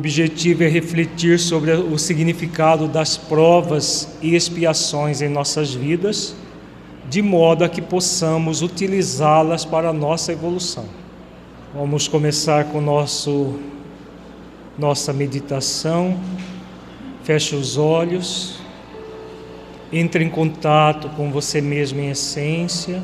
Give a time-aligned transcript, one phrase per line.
[0.00, 6.34] objetivo é refletir sobre o significado das provas e expiações em nossas vidas,
[7.10, 10.86] de modo a que possamos utilizá-las para a nossa evolução.
[11.74, 13.58] Vamos começar com nosso
[14.78, 16.18] nossa meditação.
[17.22, 18.58] Feche os olhos.
[19.92, 23.02] Entre em contato com você mesmo em essência,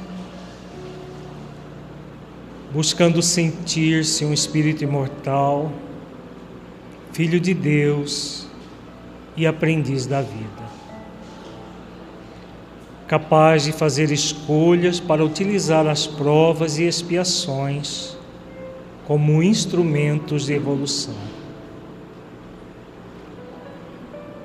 [2.72, 5.72] buscando sentir-se um espírito imortal,
[7.16, 8.46] filho de Deus
[9.34, 10.66] e aprendiz da vida.
[13.08, 18.14] Capaz de fazer escolhas para utilizar as provas e expiações
[19.06, 21.14] como instrumentos de evolução.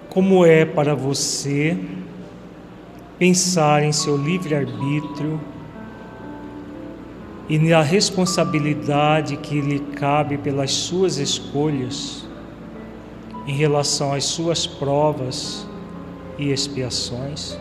[0.10, 1.78] Como é para você
[3.20, 5.42] pensar em seu livre-arbítrio
[7.50, 12.31] e na responsabilidade que lhe cabe pelas suas escolhas
[13.52, 15.68] em relação às suas provas
[16.38, 17.58] e expiações?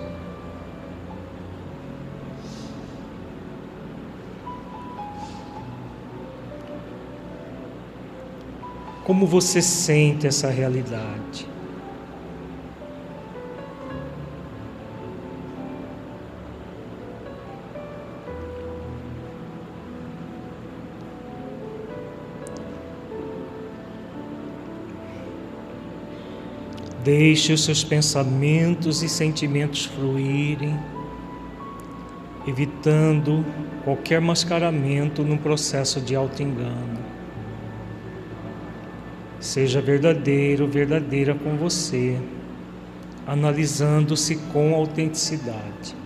[9.05, 11.49] Como você sente essa realidade?
[27.03, 30.79] Deixe os seus pensamentos e sentimentos fluírem,
[32.47, 33.45] evitando
[33.85, 36.99] qualquer mascaramento no processo de auto-engano.
[39.39, 42.19] Seja verdadeiro, verdadeira com você,
[43.27, 45.97] analisando-se com autenticidade.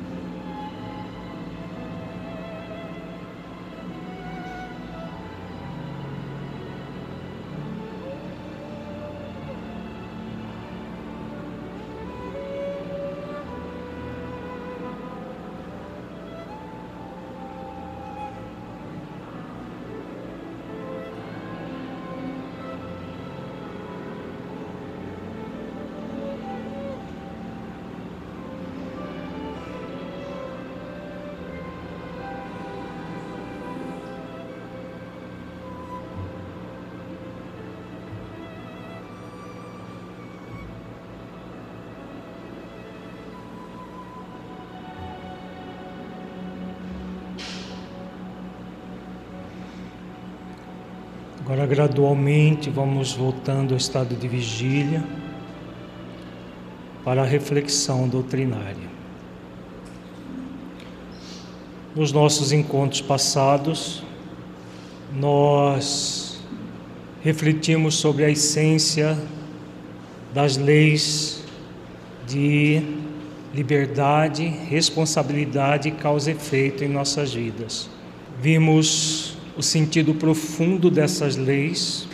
[52.04, 55.02] Gradualmente, vamos voltando ao estado de vigília
[57.02, 58.92] para a reflexão doutrinária.
[61.96, 64.02] Nos nossos encontros passados,
[65.14, 66.42] nós
[67.22, 69.16] refletimos sobre a essência
[70.34, 71.42] das leis
[72.26, 72.82] de
[73.54, 77.88] liberdade, responsabilidade e causa e efeito em nossas vidas.
[78.42, 82.08] Vimos o sentido profundo dessas leis.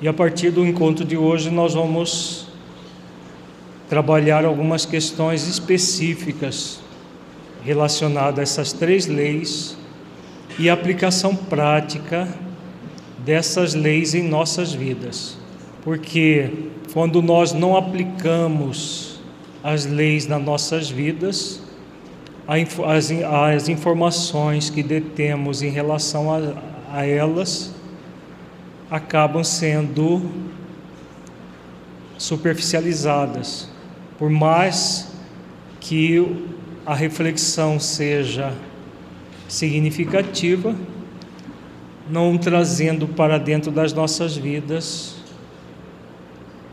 [0.00, 2.46] E a partir do encontro de hoje nós vamos
[3.88, 6.80] trabalhar algumas questões específicas
[7.64, 9.76] relacionadas a essas três leis
[10.58, 12.28] e a aplicação prática
[13.24, 15.36] dessas leis em nossas vidas.
[15.82, 16.50] Porque
[16.92, 19.20] quando nós não aplicamos
[19.62, 21.60] as leis nas nossas vidas,
[22.48, 26.54] as, as informações que detemos em relação a,
[26.90, 27.74] a elas
[28.90, 30.30] acabam sendo
[32.16, 33.68] superficializadas,
[34.18, 35.12] por mais
[35.78, 36.46] que
[36.86, 38.54] a reflexão seja
[39.46, 40.74] significativa,
[42.08, 45.16] não trazendo para dentro das nossas vidas,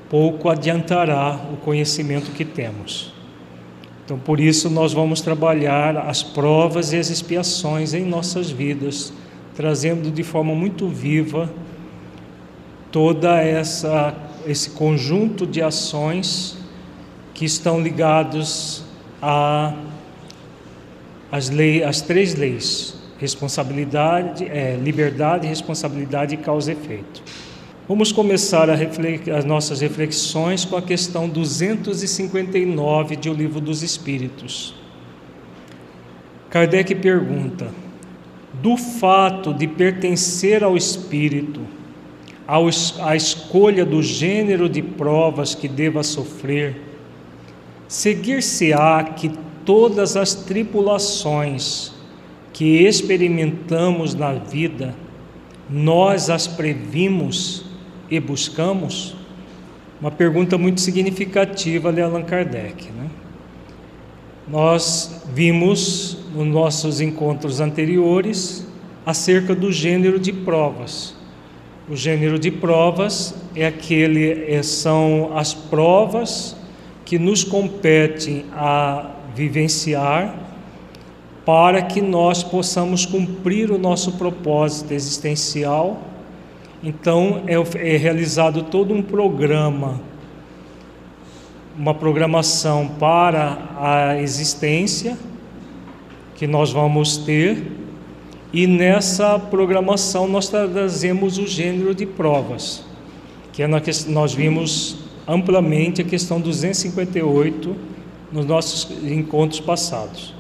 [0.10, 3.15] pouco adiantará o conhecimento que temos.
[4.06, 9.12] Então, por isso, nós vamos trabalhar as provas e as expiações em nossas vidas,
[9.56, 11.50] trazendo de forma muito viva
[12.92, 14.16] toda essa
[14.46, 16.56] esse conjunto de ações
[17.34, 18.84] que estão ligados
[19.20, 19.74] a
[21.32, 21.52] as
[21.84, 27.24] as três leis: responsabilidade, é, liberdade, responsabilidade e causa e efeito.
[27.88, 34.74] Vamos começar as nossas reflexões com a questão 259 de O Livro dos Espíritos.
[36.50, 37.68] Kardec pergunta:
[38.52, 41.62] do fato de pertencer ao espírito,
[42.48, 46.82] à escolha do gênero de provas que deva sofrer,
[47.88, 49.30] seguir-se-á que
[49.64, 51.94] todas as tribulações
[52.52, 54.96] que experimentamos na vida,
[55.70, 57.65] nós as previmos
[58.10, 59.16] e buscamos?
[60.00, 62.92] Uma pergunta muito significativa de Allan Kardec.
[62.92, 63.10] Né?
[64.48, 68.68] Nós vimos nos nossos encontros anteriores
[69.06, 71.16] acerca do gênero de provas.
[71.88, 76.56] O gênero de provas é aquele é, são as provas
[77.06, 80.36] que nos competem a vivenciar
[81.46, 86.02] para que nós possamos cumprir o nosso propósito existencial.
[86.86, 87.56] Então é,
[87.94, 90.00] é realizado todo um programa
[91.78, 95.18] uma programação para a existência
[96.36, 97.72] que nós vamos ter,
[98.54, 102.86] e nessa programação nós trazemos o gênero de provas,
[103.52, 104.98] que é na que nós vimos
[105.28, 107.76] amplamente a questão 258
[108.32, 110.35] nos nossos encontros passados.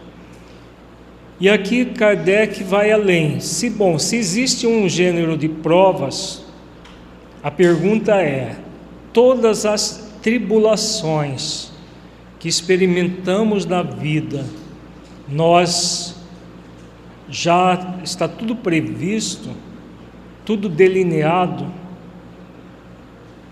[1.39, 3.39] E aqui Kardec vai além.
[3.39, 6.45] Se bom, se existe um gênero de provas,
[7.43, 8.55] a pergunta é:
[9.11, 11.71] todas as tribulações
[12.39, 14.45] que experimentamos na vida,
[15.27, 16.15] nós
[17.29, 19.49] já está tudo previsto,
[20.45, 21.67] tudo delineado.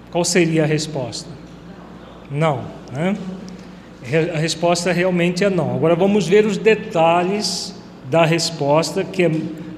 [0.09, 1.29] Qual seria a resposta?
[2.31, 3.17] Não, né?
[4.33, 5.75] A resposta realmente é não.
[5.75, 7.73] Agora vamos ver os detalhes
[8.09, 9.31] da resposta, que é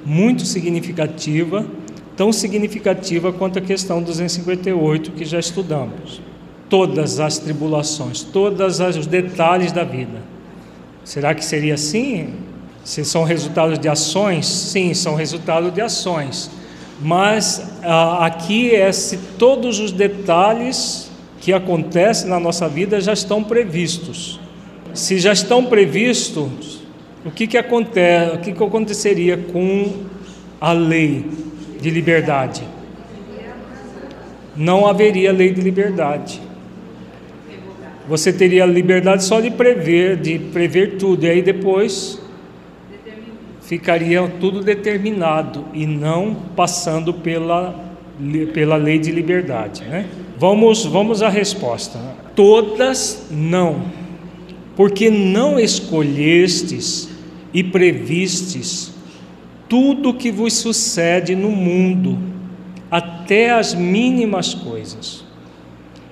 [0.05, 1.65] muito significativa,
[2.17, 6.21] tão significativa quanto a questão 258 que já estudamos
[6.69, 10.21] todas as tribulações, todos os detalhes da vida.
[11.03, 12.33] Será que seria assim?
[12.83, 14.45] Se são resultados de ações?
[14.47, 16.49] Sim, são resultados de ações.
[17.01, 21.04] Mas ah, aqui é se todos os detalhes
[21.45, 24.39] que acontecem na nossa vida já estão previstos.
[24.95, 26.81] Se já estão previstos,
[27.23, 28.35] o que, que acontece?
[28.35, 29.93] O que, que aconteceria com
[30.59, 31.23] a lei
[31.79, 32.63] de liberdade?
[34.55, 36.41] Não haveria lei de liberdade
[38.07, 42.21] você teria a liberdade só de prever, de prever tudo, e aí depois
[43.61, 47.73] ficaria tudo determinado e não passando pela,
[48.53, 49.83] pela lei de liberdade.
[49.85, 50.05] Né?
[50.37, 51.99] Vamos, vamos à resposta.
[52.35, 53.83] Todas não,
[54.75, 57.09] porque não escolhestes
[57.53, 58.93] e previstes
[59.69, 62.19] tudo que vos sucede no mundo,
[62.91, 65.25] até as mínimas coisas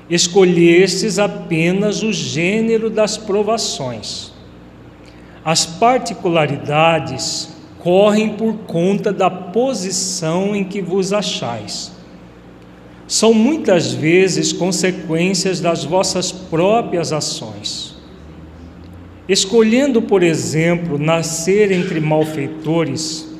[0.10, 4.32] escolhestes apenas o gênero das provações.
[5.44, 7.50] As particularidades
[7.80, 11.92] correm por conta da posição em que vos achais.
[13.14, 17.96] São muitas vezes consequências das vossas próprias ações.
[19.30, 23.32] Escolhendo, por exemplo, nascer entre malfeitores,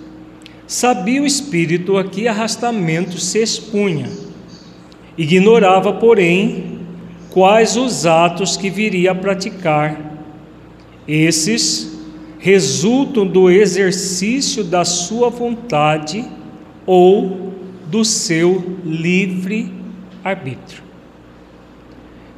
[0.68, 4.12] sabia o espírito a que arrastamento se expunha
[5.18, 6.82] Ignorava, porém,
[7.32, 10.22] quais os atos que viria a praticar.
[11.08, 11.98] Esses
[12.38, 16.24] resultam do exercício da sua vontade
[16.86, 17.54] ou
[17.94, 19.72] do seu livre
[20.24, 20.82] arbítrio.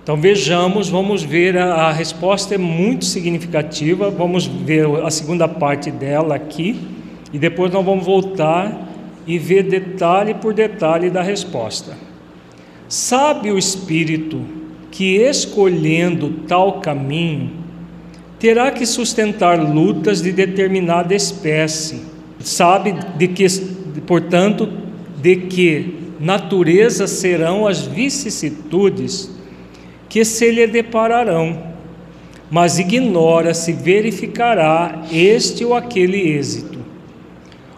[0.04, 4.10] Então vejamos, vamos ver a, resposta é muito significativa.
[4.12, 6.78] Vamos ver a segunda parte dela aqui
[7.32, 8.86] e depois nós vamos voltar
[9.26, 11.94] e ver detalhe por detalhe da resposta.
[12.90, 14.42] Sabe o espírito
[14.92, 17.50] que, escolhendo tal caminho,
[18.38, 22.02] terá que sustentar lutas de determinada espécie.
[22.42, 23.48] Sabe de que,
[24.06, 24.84] portanto,
[25.22, 29.30] de que natureza serão as vicissitudes
[30.10, 31.76] que se lhe depararão,
[32.50, 36.80] mas ignora se verificará este ou aquele êxito.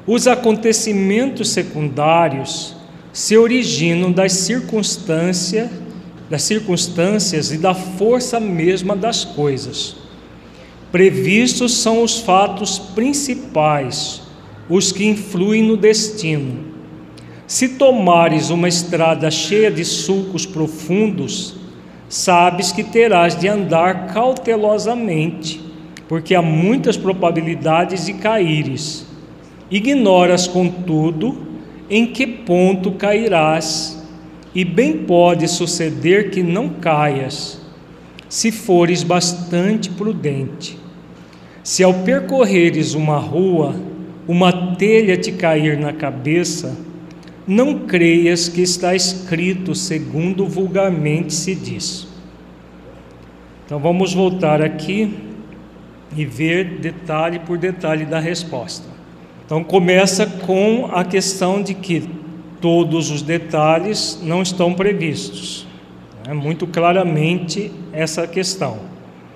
[0.06, 2.75] Os acontecimentos secundários
[3.12, 5.70] se originam das circunstâncias,
[6.29, 9.96] das circunstâncias e da força mesma das coisas.
[10.91, 14.22] Previstos são os fatos principais,
[14.70, 16.76] os que influem no destino.
[17.48, 21.56] Se tomares uma estrada cheia de sulcos profundos,
[22.10, 25.62] sabes que terás de andar cautelosamente,
[26.10, 29.08] porque há muitas probabilidades de caíres.
[29.72, 31.38] Ignoras, contudo,
[31.89, 34.06] em que ponto cairás,
[34.54, 37.62] e bem pode suceder que não caias,
[38.27, 40.77] se fores bastante prudente.
[41.63, 43.74] Se ao percorreres uma rua,
[44.27, 46.87] uma telha te cair na cabeça,
[47.48, 52.08] não creias que está escrito segundo vulgarmente se diz.
[53.66, 55.13] Então vamos voltar aqui
[56.16, 58.86] e ver detalhe por detalhe da resposta.
[59.46, 62.04] Então começa com a questão de que
[62.60, 65.66] todos os detalhes não estão previstos.
[66.27, 68.80] É muito claramente essa questão.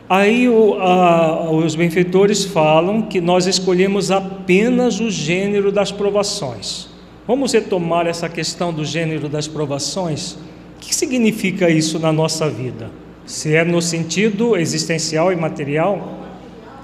[0.09, 6.90] Aí o, a, os benfeitores falam que nós escolhemos apenas o gênero das provações.
[7.27, 10.33] Vamos retomar essa questão do gênero das provações?
[10.75, 12.89] O que significa isso na nossa vida?
[13.25, 16.19] Se é no sentido existencial e material?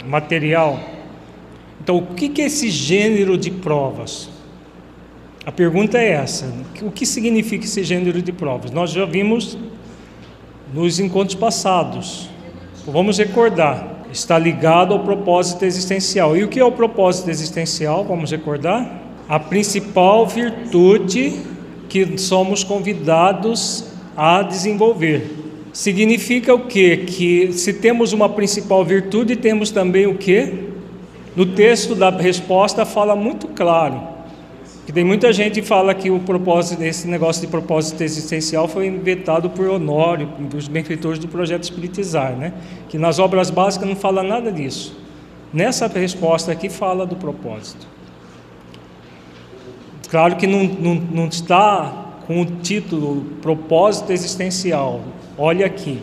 [0.05, 0.79] Material.
[1.81, 4.29] Então, o que é esse gênero de provas?
[5.43, 6.53] A pergunta é essa:
[6.83, 8.69] o que significa esse gênero de provas?
[8.69, 9.57] Nós já vimos
[10.71, 12.29] nos encontros passados.
[12.85, 14.05] Vamos recordar.
[14.11, 16.37] Está ligado ao propósito existencial.
[16.37, 18.05] E o que é o propósito existencial?
[18.05, 19.06] Vamos recordar?
[19.27, 21.33] A principal virtude
[21.89, 25.35] que somos convidados a desenvolver.
[25.73, 26.97] Significa o quê?
[27.05, 30.53] Que se temos uma principal virtude, temos também o quê?
[31.35, 34.17] No texto da resposta fala muito claro
[34.87, 38.87] que tem muita gente que fala que o propósito, esse negócio de propósito existencial foi
[38.87, 42.53] inventado por Honório, os benfeitores do projeto Espiritizar, né?
[42.87, 44.97] Que nas obras básicas não fala nada disso.
[45.51, 47.85] Nessa resposta aqui fala do propósito.
[50.09, 55.01] Claro que não, não, não está com o título propósito existencial.
[55.37, 56.01] Olha aqui.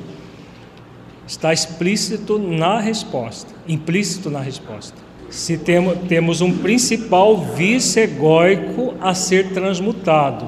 [1.27, 9.53] Está explícito na resposta, implícito na resposta se temos, um principal vício egóico a ser
[9.53, 10.47] transmutado.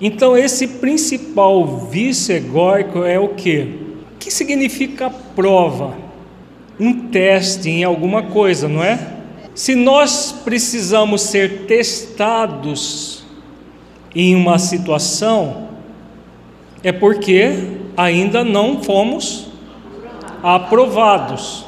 [0.00, 3.78] Então, esse principal vício egóico é o que?
[4.14, 5.94] O que significa prova?
[6.80, 9.13] Um teste em alguma coisa, não é?
[9.54, 13.24] Se nós precisamos ser testados
[14.14, 15.68] em uma situação,
[16.82, 17.52] é porque
[17.96, 19.46] ainda não fomos
[20.42, 21.64] aprovados.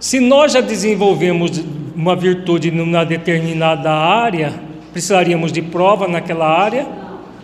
[0.00, 1.62] Se nós já desenvolvemos
[1.94, 6.86] uma virtude numa determinada área, precisaríamos de prova naquela área?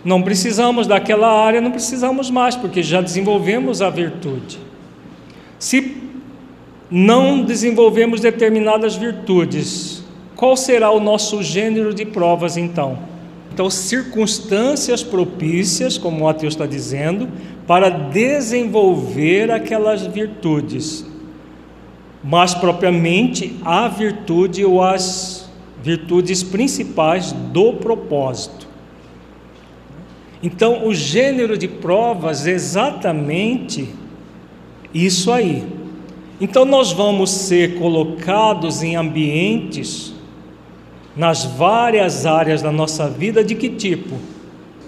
[0.05, 4.59] Não precisamos daquela área, não precisamos mais, porque já desenvolvemos a virtude.
[5.59, 6.08] Se
[6.90, 10.02] não desenvolvemos determinadas virtudes,
[10.35, 12.99] qual será o nosso gênero de provas então?
[13.52, 17.28] Então, circunstâncias propícias, como Mateus está dizendo,
[17.66, 21.04] para desenvolver aquelas virtudes
[22.23, 25.49] mas propriamente a virtude ou as
[25.83, 28.66] virtudes principais do propósito.
[30.42, 33.88] Então, o gênero de provas é exatamente
[34.92, 35.64] isso aí.
[36.40, 40.14] Então, nós vamos ser colocados em ambientes,
[41.16, 44.14] nas várias áreas da nossa vida, de que tipo?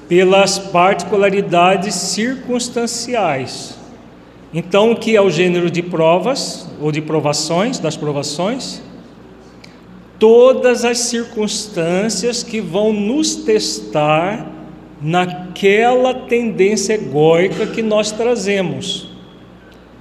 [0.08, 3.76] Pelas particularidades circunstanciais.
[4.54, 8.80] Então, o que é o gênero de provas ou de provações, das provações?
[10.20, 14.48] Todas as circunstâncias que vão nos testar
[15.02, 19.09] naquela tendência egóica que nós trazemos.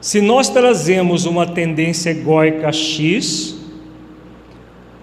[0.02, 3.56] Se nós trazemos uma tendência egóica X,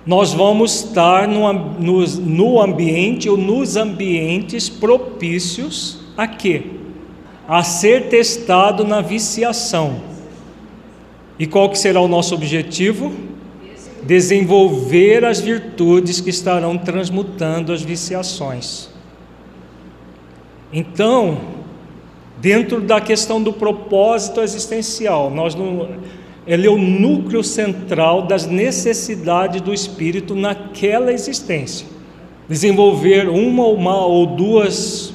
[0.07, 6.63] nós vamos estar no, no, no ambiente ou nos ambientes propícios a quê?
[7.49, 10.01] a ser testado na viciação.
[11.39, 13.13] E qual que será o nosso objetivo?
[14.03, 18.89] Desenvolver as virtudes que estarão transmutando as viciações.
[20.73, 21.39] Então,
[22.47, 25.89] dentro da questão do propósito existencial, nós não,
[26.47, 31.85] ele é o núcleo central das necessidades do espírito naquela existência.
[32.49, 35.13] Desenvolver uma ou, uma ou duas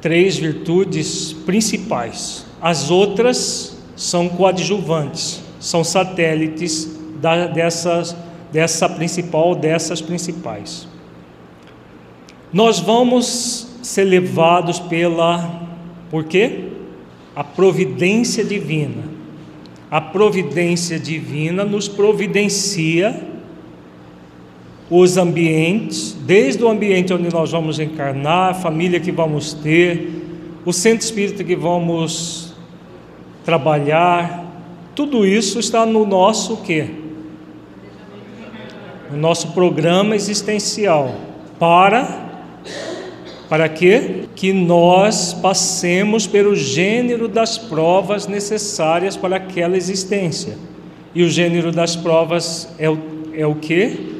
[0.00, 2.46] três virtudes principais.
[2.58, 8.16] As outras são coadjuvantes, são satélites da, dessas,
[8.50, 10.88] dessa principal, dessas principais.
[12.50, 15.61] Nós vamos ser levados pela,
[16.12, 16.64] por quê?
[17.34, 19.02] A providência divina.
[19.90, 23.18] A providência divina nos providencia
[24.90, 30.22] os ambientes, desde o ambiente onde nós vamos encarnar, a família que vamos ter,
[30.66, 32.54] o centro espírita que vamos
[33.42, 34.44] trabalhar,
[34.94, 36.90] tudo isso está no nosso quê?
[39.10, 41.14] No nosso programa existencial
[41.58, 42.31] para
[43.48, 44.24] para quê?
[44.34, 50.56] Que nós passemos pelo gênero das provas necessárias para aquela existência.
[51.14, 52.98] E o gênero das provas é o,
[53.34, 54.12] é o que?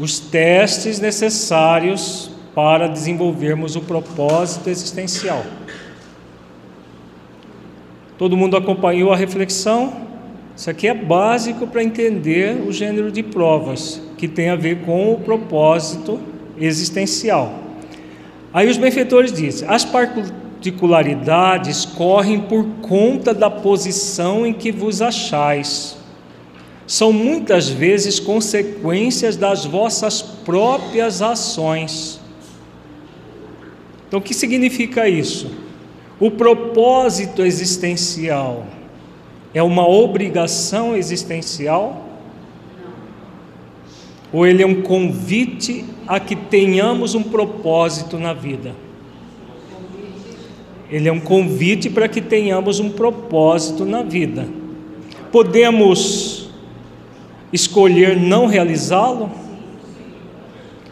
[0.00, 5.44] os testes necessários para desenvolvermos o propósito existencial.
[8.16, 10.08] Todo mundo acompanhou a reflexão?
[10.56, 15.12] Isso aqui é básico para entender o gênero de provas, que tem a ver com
[15.12, 16.18] o propósito
[16.60, 17.70] existencial.
[18.52, 25.96] Aí os benfeitores dizem: as particularidades correm por conta da posição em que vos achais.
[26.86, 32.20] São muitas vezes consequências das vossas próprias ações.
[34.08, 35.52] Então, o que significa isso?
[36.18, 38.66] O propósito existencial
[39.54, 42.09] é uma obrigação existencial?
[44.32, 48.74] Ou ele é um convite a que tenhamos um propósito na vida?
[50.90, 54.48] Ele é um convite para que tenhamos um propósito na vida.
[55.30, 56.50] Podemos
[57.52, 59.30] escolher não realizá-lo?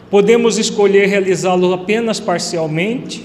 [0.09, 3.23] Podemos escolher realizá-lo apenas parcialmente?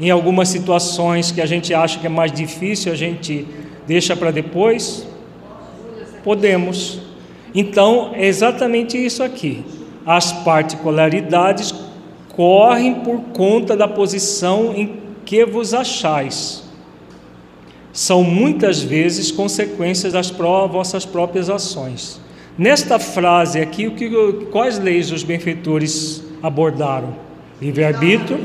[0.00, 3.46] Em algumas situações que a gente acha que é mais difícil, a gente
[3.86, 5.06] Deixa para depois?
[6.22, 7.00] Podemos.
[7.54, 9.64] Então, é exatamente isso aqui.
[10.04, 11.74] As particularidades
[12.34, 16.64] correm por conta da posição em que vos achais.
[17.92, 22.20] São muitas vezes consequências das vossas próprias ações.
[22.58, 24.10] Nesta frase aqui, o que,
[24.50, 27.14] quais leis os benfeitores abordaram?
[27.62, 28.38] Livre-arbítrio,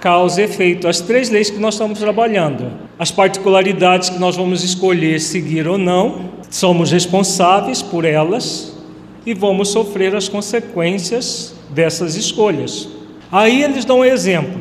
[0.00, 0.86] causa e efeito.
[0.86, 5.76] As três leis que nós estamos trabalhando as particularidades que nós vamos escolher seguir ou
[5.76, 8.76] não, somos responsáveis por elas
[9.24, 12.88] e vamos sofrer as consequências dessas escolhas.
[13.32, 14.60] Aí eles dão um exemplo,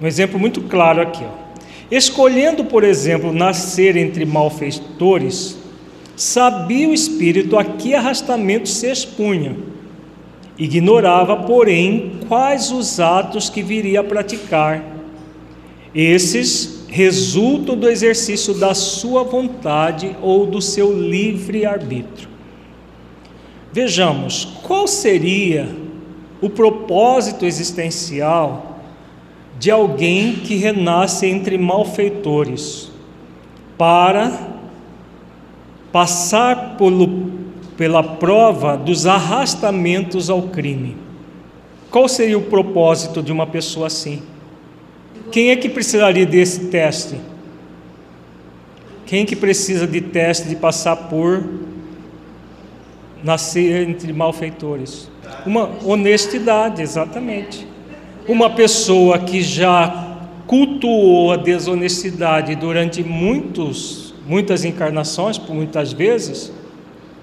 [0.00, 1.24] um exemplo muito claro aqui.
[1.24, 1.48] Ó.
[1.90, 5.58] Escolhendo, por exemplo, nascer entre malfeitores,
[6.14, 9.56] sabia o espírito a que arrastamento se expunha.
[10.56, 14.84] Ignorava, porém, quais os atos que viria a praticar.
[15.92, 22.28] Esses resultam do exercício da sua vontade ou do seu livre arbítrio.
[23.70, 25.68] Vejamos, qual seria
[26.40, 28.80] o propósito existencial
[29.58, 32.90] de alguém que renasce entre malfeitores
[33.76, 34.56] para
[35.92, 37.30] passar pelo,
[37.76, 40.96] pela prova dos arrastamentos ao crime?
[41.90, 44.22] Qual seria o propósito de uma pessoa assim?
[45.30, 47.16] Quem é que precisaria desse teste?
[49.06, 51.42] Quem que precisa de teste de passar por
[53.22, 55.10] nascer entre malfeitores?
[55.46, 57.66] Uma honestidade, exatamente.
[58.26, 66.52] Uma pessoa que já cultuou a desonestidade durante muitos, muitas encarnações, por muitas vezes,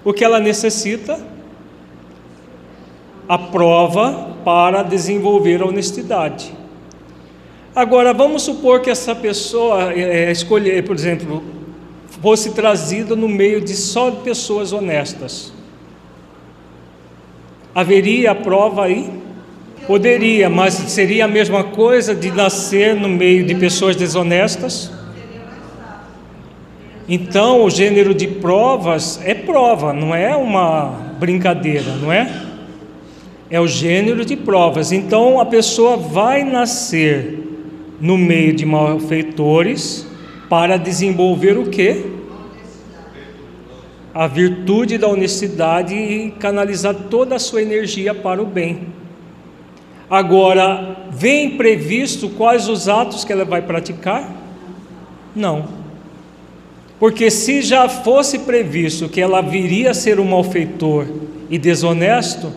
[0.04, 1.18] o que ela necessita?
[3.28, 6.52] A prova para desenvolver a honestidade.
[7.76, 11.44] Agora, vamos supor que essa pessoa é, escolher, por exemplo,
[12.22, 15.52] fosse trazida no meio de só pessoas honestas.
[17.74, 19.10] Haveria a prova aí?
[19.86, 24.90] Poderia, mas seria a mesma coisa de nascer no meio de pessoas desonestas?
[27.06, 32.42] Então, o gênero de provas é prova, não é uma brincadeira, não é?
[33.50, 34.92] É o gênero de provas.
[34.92, 37.45] Então, a pessoa vai nascer
[38.00, 40.06] no meio de malfeitores
[40.48, 42.04] para desenvolver o que?
[44.14, 48.86] A virtude da honestidade e canalizar toda a sua energia para o bem.
[50.08, 54.32] Agora, vem previsto quais os atos que ela vai praticar?
[55.34, 55.66] Não.
[56.98, 61.06] Porque se já fosse previsto que ela viria a ser um malfeitor
[61.50, 62.52] e desonesto,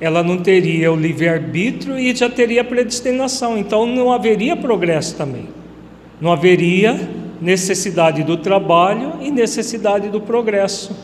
[0.00, 5.48] ela não teria o livre-arbítrio e já teria predestinação, então não haveria progresso também.
[6.20, 7.08] Não haveria
[7.40, 10.96] necessidade do trabalho e necessidade do progresso,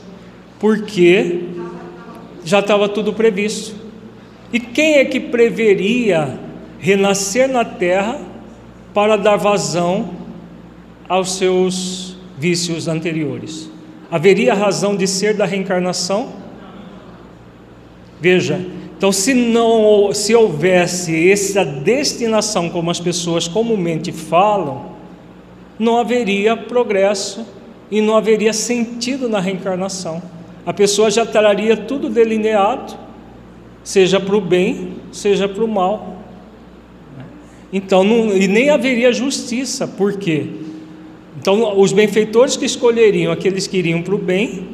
[0.58, 1.40] porque
[2.44, 3.74] já estava tudo previsto.
[4.52, 6.38] E quem é que preveria
[6.78, 8.20] renascer na terra
[8.92, 10.10] para dar vazão
[11.08, 13.70] aos seus vícios anteriores?
[14.10, 16.32] Haveria razão de ser da reencarnação?
[18.20, 18.64] Veja,
[19.04, 24.92] então, se não se houvesse essa destinação como as pessoas comumente falam,
[25.78, 27.44] não haveria progresso
[27.90, 30.22] e não haveria sentido na reencarnação.
[30.64, 32.96] A pessoa já traria tudo delineado,
[33.82, 36.22] seja para o bem, seja para o mal.
[37.70, 40.46] Então, não, e nem haveria justiça, por quê?
[41.38, 44.66] Então, os benfeitores que escolheriam aqueles que iriam para o bem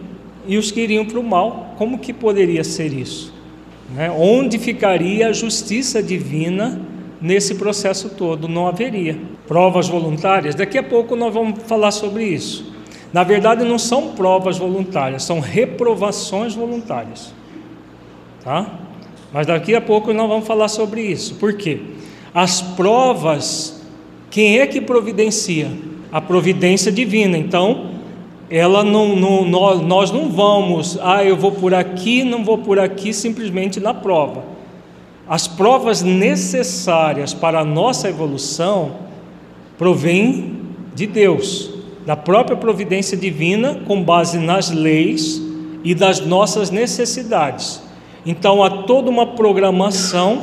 [0.46, 3.39] e os que iriam para o mal, como que poderia ser isso?
[3.94, 4.10] Né?
[4.10, 6.80] Onde ficaria a justiça divina
[7.20, 8.48] nesse processo todo?
[8.48, 9.18] Não haveria.
[9.46, 12.72] Provas voluntárias, daqui a pouco nós vamos falar sobre isso.
[13.12, 17.34] Na verdade, não são provas voluntárias, são reprovações voluntárias.
[18.44, 18.78] Tá?
[19.32, 21.34] Mas daqui a pouco nós vamos falar sobre isso.
[21.34, 21.80] Por quê?
[22.32, 23.84] As provas,
[24.30, 25.70] quem é que providencia?
[26.12, 27.36] A providência divina.
[27.36, 27.90] Então,
[28.50, 32.80] ela não, não nós, nós não vamos, ah, eu vou por aqui, não vou por
[32.80, 34.42] aqui, simplesmente na prova.
[35.28, 38.96] As provas necessárias para a nossa evolução
[39.78, 40.58] provêm
[40.92, 41.70] de Deus,
[42.04, 45.40] da própria providência divina, com base nas leis
[45.84, 47.80] e das nossas necessidades.
[48.26, 50.42] Então há toda uma programação,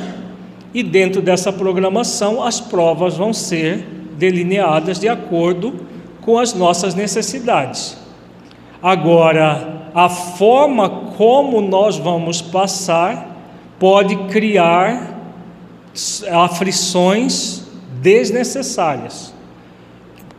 [0.72, 5.74] e dentro dessa programação as provas vão ser delineadas de acordo
[6.22, 7.97] com as nossas necessidades.
[8.82, 13.36] Agora, a forma como nós vamos passar
[13.78, 15.18] pode criar
[16.30, 17.66] aflições
[18.00, 19.34] desnecessárias.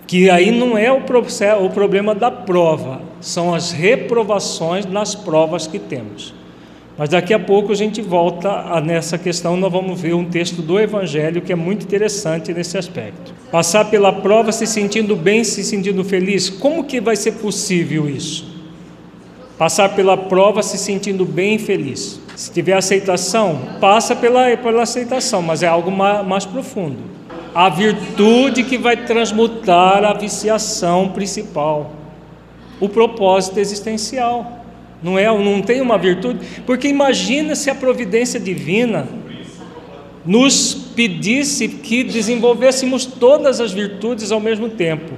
[0.07, 5.67] Que aí não é o, processo, o problema da prova, são as reprovações nas provas
[5.67, 6.33] que temos.
[6.97, 10.61] Mas daqui a pouco a gente volta a, nessa questão, nós vamos ver um texto
[10.61, 13.33] do Evangelho que é muito interessante nesse aspecto.
[13.51, 18.47] Passar pela prova se sentindo bem, se sentindo feliz, como que vai ser possível isso?
[19.57, 22.19] Passar pela prova se sentindo bem e feliz.
[22.35, 26.97] Se tiver aceitação, passa pela, pela aceitação, mas é algo mais, mais profundo.
[27.53, 31.91] A virtude que vai transmutar a viciação principal,
[32.79, 34.63] o propósito existencial.
[35.01, 39.07] Não é, não tem uma virtude, porque imagina se a providência divina
[40.25, 45.13] nos pedisse que desenvolvêssemos todas as virtudes ao mesmo tempo.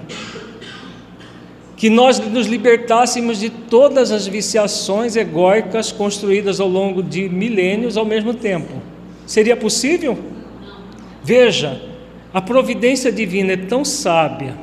[1.76, 8.06] Que nós nos libertássemos de todas as viciações egóicas construídas ao longo de milênios ao
[8.06, 8.72] mesmo tempo.
[9.26, 10.20] Seria possível?
[11.24, 11.82] Veja,
[12.32, 14.56] a providência divina é tão sábia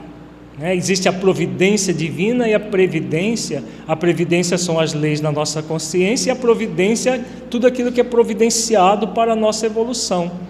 [0.59, 0.75] né?
[0.75, 3.63] Existe a providência divina e a previdência.
[3.87, 8.05] A previdência são as leis da nossa consciência e a providência, tudo aquilo que é
[8.05, 10.48] providenciado para a nossa evolução.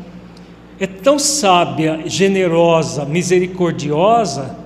[0.81, 4.57] É tão sábia, generosa, misericordiosa,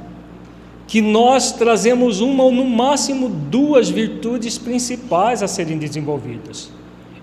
[0.87, 6.70] que nós trazemos uma ou no máximo duas virtudes principais a serem desenvolvidas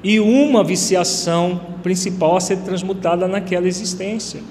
[0.04, 4.42] e uma viciação principal a ser transmutada naquela existência.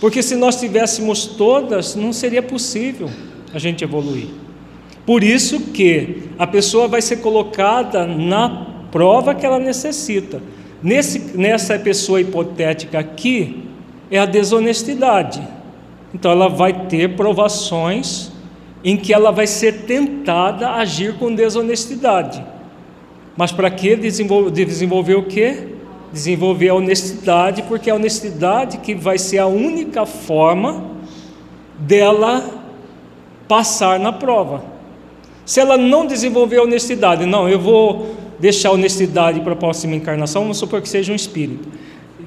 [0.00, 3.08] Porque se nós tivéssemos todas, não seria possível
[3.52, 4.28] a gente evoluir.
[5.06, 10.42] Por isso que a pessoa vai ser colocada na prova que ela necessita.
[10.84, 13.64] Nesse, nessa pessoa hipotética aqui,
[14.10, 15.42] é a desonestidade.
[16.12, 18.30] Então ela vai ter provações
[18.84, 22.44] em que ela vai ser tentada a agir com desonestidade.
[23.36, 25.74] Mas para que desenvolver, desenvolver o quê?
[26.14, 30.84] desenvolver a honestidade, porque é a honestidade que vai ser a única forma
[31.76, 32.62] dela
[33.48, 34.62] passar na prova.
[35.44, 39.94] Se ela não desenvolver a honestidade, não, eu vou deixar a honestidade para a próxima
[39.94, 41.68] encarnação, vamos supor que seja um espírito,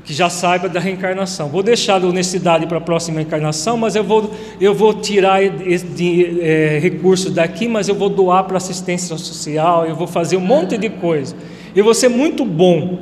[0.04, 1.50] que já saiba da reencarnação.
[1.50, 6.42] Vou deixar a honestidade para a próxima encarnação, mas eu vou, eu vou tirar de,
[6.42, 10.78] é, recursos daqui, mas eu vou doar para assistência social, eu vou fazer um monte
[10.78, 11.36] de coisa.
[11.76, 13.00] Eu vou ser muito bom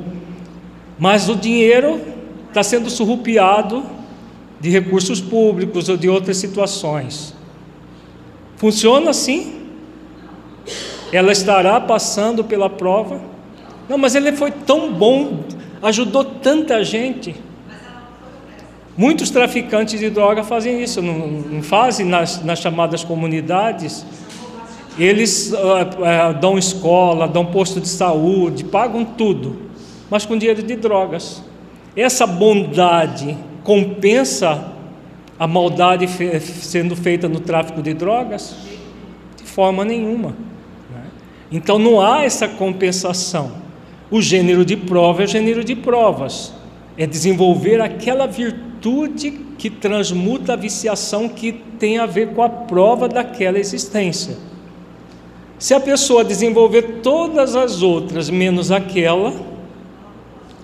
[0.98, 2.00] mas o dinheiro
[2.48, 3.84] está sendo surrupiado
[4.58, 7.34] de recursos públicos ou de outras situações.
[8.56, 9.55] Funciona assim?
[11.16, 13.20] Ela estará passando pela prova?
[13.88, 15.40] Não, mas ele foi tão bom,
[15.82, 17.34] ajudou tanta gente.
[18.96, 24.04] Muitos traficantes de droga fazem isso, não, não fazem nas, nas, chamadas comunidades.
[24.98, 29.66] Eles uh, uh, dão escola, dão posto de saúde, pagam tudo
[30.10, 31.42] mas com dinheiro de drogas.
[31.94, 34.72] Essa bondade compensa
[35.38, 38.56] a maldade fe sendo feita no tráfico de drogas?
[39.36, 40.36] De forma nenhuma.
[41.50, 43.52] Então não há essa compensação.
[44.10, 46.52] O gênero de prova é o gênero de provas,
[46.96, 53.08] é desenvolver aquela virtude que transmuta a viciação que tem a ver com a prova
[53.08, 54.36] daquela existência.
[55.58, 59.32] Se a pessoa desenvolver todas as outras menos aquela,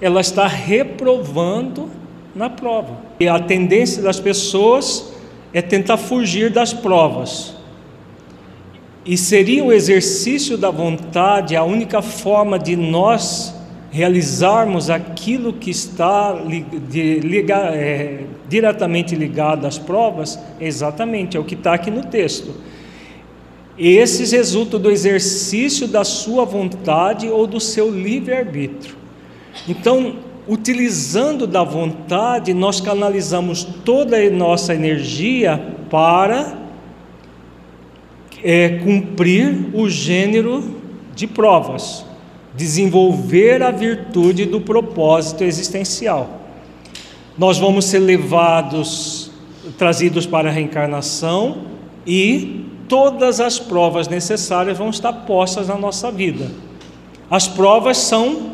[0.01, 1.88] ela está reprovando
[2.35, 2.97] na prova.
[3.18, 5.12] E a tendência das pessoas
[5.53, 7.55] é tentar fugir das provas.
[9.05, 13.53] E seria o exercício da vontade a única forma de nós
[13.91, 16.35] realizarmos aquilo que está
[17.75, 20.38] é, diretamente ligado às provas?
[20.61, 22.55] Exatamente, é o que está aqui no texto.
[23.77, 28.95] Esses resultam do exercício da sua vontade ou do seu livre-arbítrio.
[29.69, 35.61] Então, utilizando da vontade, nós canalizamos toda a nossa energia
[35.91, 36.62] para
[38.43, 40.81] é cumprir o gênero
[41.15, 42.05] de provas,
[42.55, 46.41] desenvolver a virtude do propósito existencial.
[47.37, 49.31] Nós vamos ser levados,
[49.79, 51.63] trazidos para a reencarnação
[52.07, 56.51] e todas as provas necessárias vão estar postas na nossa vida.
[57.31, 58.53] As provas são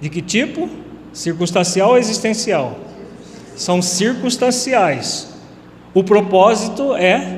[0.00, 0.68] de que tipo?
[1.12, 2.78] Circunstancial ou existencial?
[3.54, 5.34] São circunstanciais.
[5.92, 7.35] O propósito é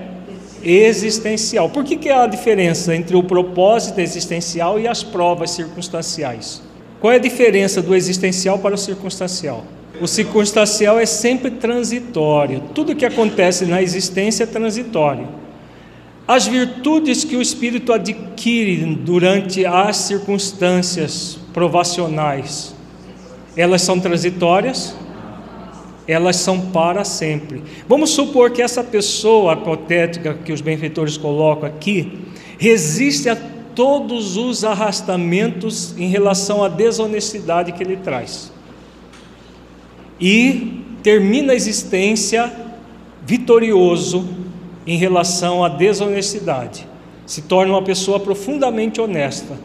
[0.62, 1.68] existencial.
[1.68, 6.62] Por que, que há a diferença entre o propósito existencial e as provas circunstanciais?
[7.00, 9.64] Qual é a diferença do existencial para o circunstancial?
[10.00, 12.62] O circunstancial é sempre transitório.
[12.74, 15.28] Tudo que acontece na existência é transitório.
[16.26, 22.74] As virtudes que o espírito adquire durante as circunstâncias provacionais,
[23.56, 24.94] elas são transitórias?
[26.08, 27.62] Elas são para sempre.
[27.86, 32.20] Vamos supor que essa pessoa hipotética que os benfeitores colocam aqui
[32.58, 33.36] resiste a
[33.74, 38.50] todos os arrastamentos em relação à desonestidade que ele traz
[40.20, 42.52] e termina a existência
[43.24, 44.28] vitorioso
[44.86, 46.86] em relação à desonestidade.
[47.26, 49.56] Se torna uma pessoa profundamente honesta.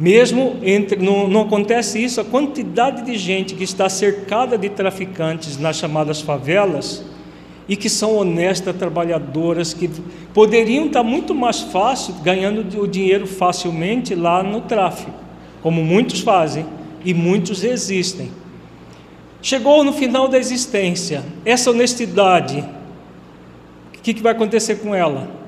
[0.00, 5.58] Mesmo entre, não, não acontece isso, a quantidade de gente que está cercada de traficantes
[5.58, 7.04] nas chamadas favelas
[7.68, 9.90] e que são honestas, trabalhadoras, que
[10.32, 15.12] poderiam estar muito mais fácil ganhando o dinheiro facilmente lá no tráfico,
[15.62, 16.64] como muitos fazem
[17.04, 18.32] e muitos existem.
[19.42, 22.64] Chegou no final da existência, essa honestidade,
[23.98, 25.39] o que, que vai acontecer com ela?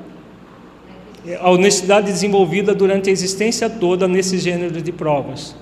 [1.41, 5.55] A honestidade desenvolvida durante a existência toda nesse gênero de provas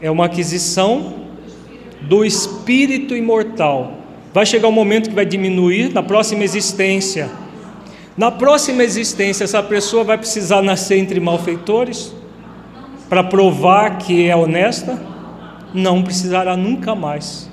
[0.00, 1.14] é uma aquisição
[2.02, 3.94] do espírito imortal.
[4.32, 7.28] Vai chegar um momento que vai diminuir na próxima existência.
[8.16, 12.14] Na próxima existência, essa pessoa vai precisar nascer entre malfeitores
[13.08, 15.02] para provar que é honesta?
[15.74, 17.50] Não precisará nunca mais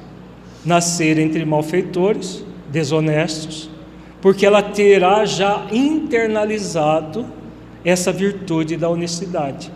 [0.64, 3.70] nascer entre malfeitores, desonestos,
[4.22, 7.26] porque ela terá já internalizado
[7.90, 9.72] essa virtude da honestidade.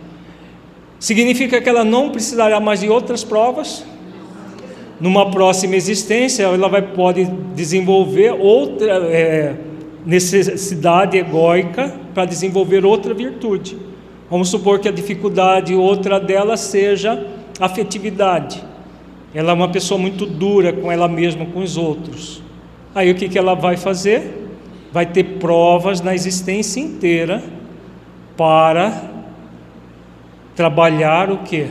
[0.98, 3.84] Significa que ela não precisará mais de outras provas.
[5.00, 9.54] Numa próxima existência, ela vai pode desenvolver outra é,
[10.04, 13.78] necessidade egóica para desenvolver outra virtude.
[14.30, 17.26] Vamos supor que a dificuldade outra dela seja
[17.58, 18.62] afetividade.
[19.34, 22.42] Ela é uma pessoa muito dura com ela mesma, com os outros.
[22.94, 24.50] Aí o que, que ela vai fazer?
[24.92, 27.42] Vai ter provas na existência inteira
[28.36, 29.10] para
[30.54, 31.66] trabalhar o que?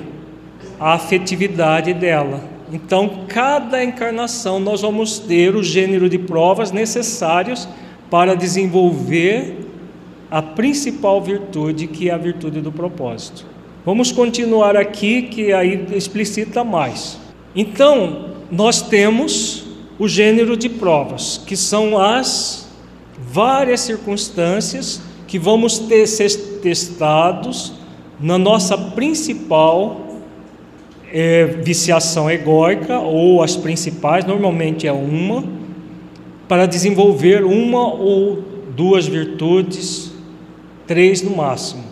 [0.80, 2.41] A afetividade dela.
[2.71, 7.67] Então, cada encarnação nós vamos ter o gênero de provas necessários
[8.10, 9.67] para desenvolver
[10.30, 13.45] a principal virtude, que é a virtude do propósito.
[13.86, 17.17] Vamos continuar aqui, que aí explicita mais.
[17.54, 19.65] Então, nós temos
[20.00, 22.69] o gênero de provas, que são as
[23.19, 26.30] várias circunstâncias que vamos ter ser
[26.62, 27.72] testados
[28.20, 30.20] na nossa principal
[31.10, 35.41] é, viciação egóica, ou as principais, normalmente é uma,
[36.50, 38.44] para desenvolver uma ou
[38.76, 40.12] duas virtudes,
[40.86, 41.86] três no máximo,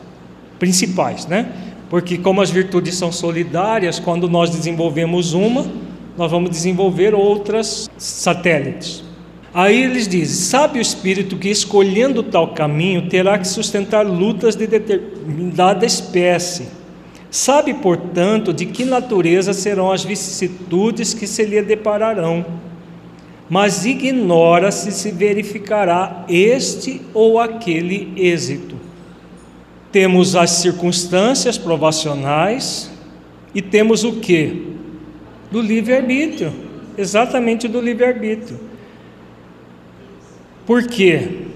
[0.60, 1.50] principais, né?
[1.90, 5.66] Porque, como as virtudes são solidárias, quando nós desenvolvemos uma,
[6.18, 9.09] nós vamos desenvolver outras satélites.
[9.54, 14.68] Aí eles dizem: sabe o espírito que escolhendo tal caminho terá que sustentar lutas de
[14.68, 16.68] determinada espécie.
[17.32, 22.44] Sabe, portanto, de que natureza serão as vicissitudes que se lhe depararão,
[23.48, 28.76] mas ignora se se verificará este ou aquele êxito.
[29.92, 32.92] Temos as circunstâncias provacionais
[33.54, 34.76] e temos o que?
[35.52, 36.52] Do livre-arbítrio,
[36.98, 38.69] exatamente do livre-arbítrio.
[40.70, 41.48] Porque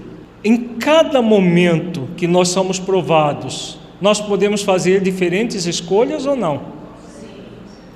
[0.42, 6.62] em cada momento que nós somos provados, nós podemos fazer diferentes escolhas ou não?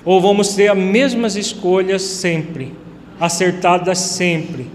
[0.05, 2.73] Ou vamos ter as mesmas escolhas sempre,
[3.19, 4.69] acertadas sempre?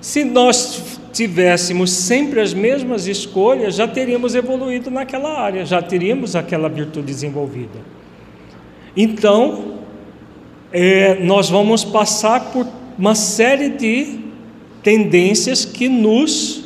[0.00, 6.68] Se nós tivéssemos sempre as mesmas escolhas, já teríamos evoluído naquela área, já teríamos aquela
[6.68, 7.80] virtude desenvolvida.
[8.96, 9.78] Então,
[10.72, 12.64] é, nós vamos passar por
[12.96, 14.25] uma série de
[14.86, 16.62] tendências que nos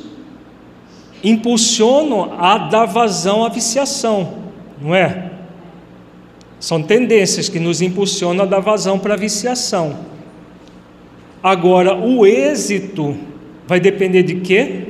[1.24, 4.35] impulsionam a dar vazão à viciação,
[4.78, 5.30] não é?
[6.59, 10.00] São tendências que nos impulsionam a dar vazão para a viciação.
[11.42, 13.16] Agora, o êxito
[13.66, 14.88] Vai depender de quê?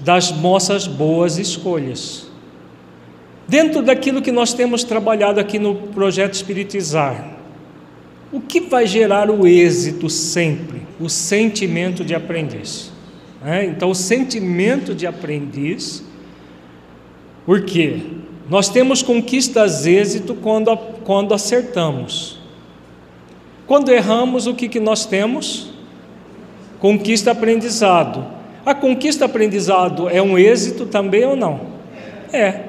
[0.00, 2.30] das nossas boas escolhas.
[3.46, 7.33] Dentro daquilo que nós temos trabalhado aqui no projeto Espiritizar,
[8.34, 10.82] o que vai gerar o êxito sempre?
[10.98, 12.90] O sentimento de aprendiz.
[13.46, 13.64] É?
[13.64, 16.02] Então, o sentimento de aprendiz,
[17.46, 18.00] por quê?
[18.50, 22.40] Nós temos conquistas êxito quando, quando acertamos.
[23.68, 25.70] Quando erramos, o que, que nós temos?
[26.80, 28.26] Conquista aprendizado.
[28.66, 31.60] A conquista aprendizado é um êxito também ou não?
[32.32, 32.62] É.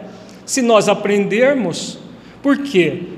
[0.46, 1.98] Se nós aprendermos,
[2.44, 3.15] por quê?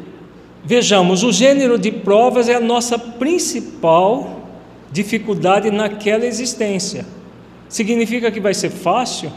[0.68, 4.50] Vejamos, o gênero de provas é a nossa principal
[4.92, 7.06] dificuldade naquela existência.
[7.70, 9.32] Significa que vai ser fácil?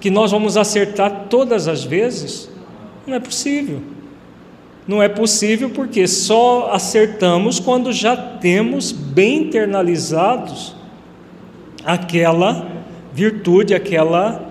[0.00, 2.50] Que nós vamos acertar todas as vezes?
[3.06, 3.80] Não é possível.
[4.88, 10.74] Não é possível porque só acertamos quando já temos bem internalizados
[11.84, 12.66] aquela
[13.12, 14.50] virtude, aquela,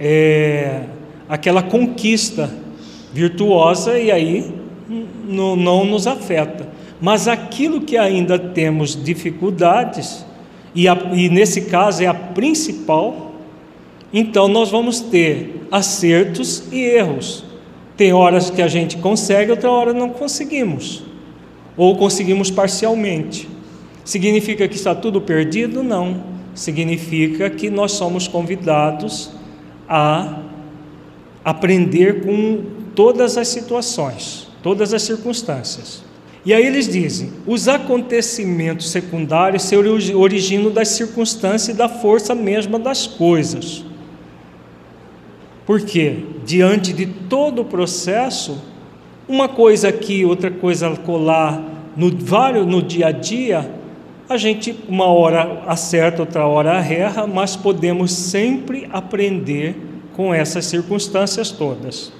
[0.00, 0.82] é,
[1.28, 2.50] aquela conquista
[3.12, 4.57] virtuosa, e aí
[5.28, 6.68] não, não nos afeta.
[7.00, 10.24] Mas aquilo que ainda temos dificuldades,
[10.74, 13.32] e, a, e nesse caso é a principal,
[14.12, 17.44] então nós vamos ter acertos e erros.
[17.96, 21.02] Tem horas que a gente consegue, outra hora não conseguimos.
[21.76, 23.48] Ou conseguimos parcialmente.
[24.04, 25.82] Significa que está tudo perdido?
[25.82, 26.22] Não.
[26.54, 29.30] Significa que nós somos convidados
[29.88, 30.40] a
[31.44, 32.62] aprender com
[32.94, 36.02] todas as situações, todas as circunstâncias.
[36.44, 42.78] E aí eles dizem: os acontecimentos secundários se originam das circunstâncias e da força mesma
[42.78, 43.84] das coisas.
[45.66, 48.58] Porque diante de todo o processo,
[49.28, 51.62] uma coisa aqui, outra coisa colar,
[51.94, 52.10] no
[52.64, 53.70] no dia a dia,
[54.28, 59.76] a gente uma hora acerta, outra hora erra, mas podemos sempre aprender
[60.14, 62.12] com essas circunstâncias todas.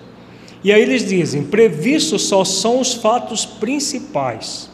[0.63, 4.71] E aí eles dizem: previstos só são os fatos principais,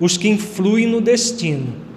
[0.00, 1.88] os que influem no destino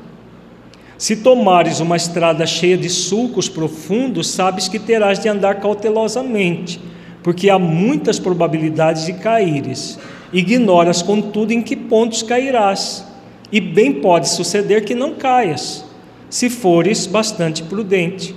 [1.02, 6.80] se tomares uma estrada cheia de sulcos profundos, sabes que terás de andar cautelosamente,
[7.24, 9.98] porque há muitas probabilidades de caíres.
[10.32, 13.04] Ignoras, contudo, em que pontos cairás,
[13.52, 15.84] e bem pode suceder que não caias,
[16.30, 18.36] se fores bastante prudente.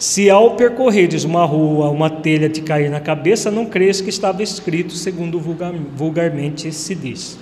[0.00, 4.42] Se ao percorreres uma rua, uma telha te cair na cabeça, não crês que estava
[4.42, 5.38] escrito, segundo
[5.94, 7.38] vulgarmente se diz.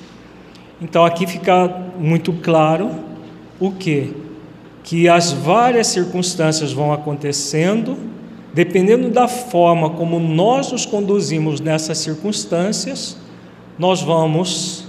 [0.79, 1.69] Então aqui fica
[1.99, 2.91] muito claro
[3.59, 4.13] o que?
[4.89, 7.95] que as várias circunstâncias vão acontecendo,
[8.55, 13.19] dependendo da forma como nós nos conduzimos nessas circunstâncias,
[13.79, 14.87] nós vamos,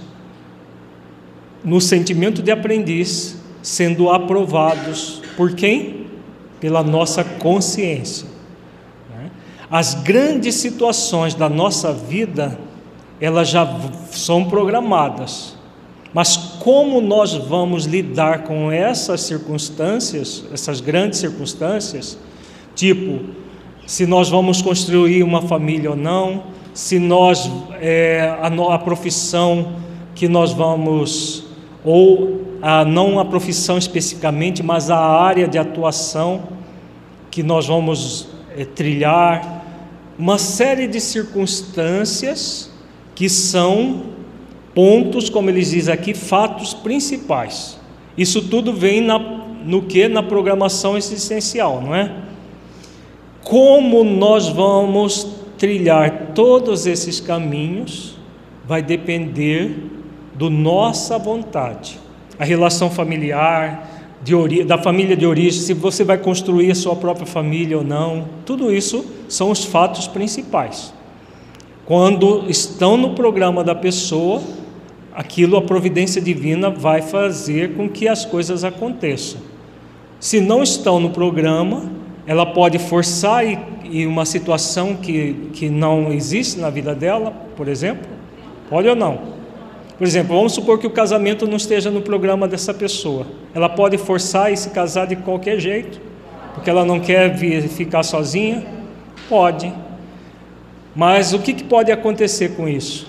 [1.62, 5.99] no sentimento de aprendiz, sendo aprovados por quem?
[6.60, 8.28] Pela nossa consciência.
[9.10, 9.30] Né?
[9.70, 12.58] As grandes situações da nossa vida,
[13.20, 13.66] elas já
[14.10, 15.56] são programadas.
[16.12, 22.18] Mas como nós vamos lidar com essas circunstâncias, essas grandes circunstâncias,
[22.74, 23.20] tipo,
[23.86, 26.44] se nós vamos construir uma família ou não,
[26.74, 29.74] se nós, é, a, a profissão
[30.14, 31.44] que nós vamos,
[31.84, 36.42] ou a, não a profissão especificamente, mas a área de atuação
[37.30, 39.64] que nós vamos é, trilhar,
[40.18, 42.70] uma série de circunstâncias
[43.14, 44.02] que são
[44.74, 47.78] pontos, como eles dizem aqui, fatos principais.
[48.16, 50.08] Isso tudo vem na, no que?
[50.08, 52.14] Na programação existencial, não é?
[53.42, 55.26] Como nós vamos
[55.56, 58.14] trilhar todos esses caminhos
[58.66, 59.89] vai depender
[60.40, 62.00] do nossa vontade.
[62.38, 63.86] A relação familiar,
[64.22, 68.24] de da família de origem, se você vai construir a sua própria família ou não,
[68.46, 70.94] tudo isso são os fatos principais.
[71.84, 74.40] Quando estão no programa da pessoa,
[75.14, 79.42] aquilo a providência divina vai fazer com que as coisas aconteçam.
[80.18, 81.92] Se não estão no programa,
[82.26, 87.68] ela pode forçar e, e uma situação que, que não existe na vida dela, por
[87.68, 88.08] exemplo,
[88.70, 89.39] pode ou não?
[90.00, 93.26] Por exemplo, vamos supor que o casamento não esteja no programa dessa pessoa.
[93.54, 96.00] Ela pode forçar e se casar de qualquer jeito,
[96.54, 98.64] porque ela não quer vir, ficar sozinha?
[99.28, 99.70] Pode.
[100.96, 103.08] Mas o que, pode acontecer com isso?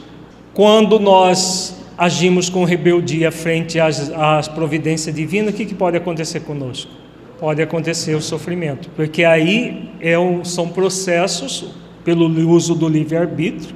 [0.53, 6.41] Quando nós agimos com rebeldia frente às, às providências divinas, o que, que pode acontecer
[6.41, 6.91] conosco?
[7.39, 11.67] Pode acontecer o sofrimento, porque aí é um, são processos,
[12.03, 13.73] pelo uso do livre-arbítrio,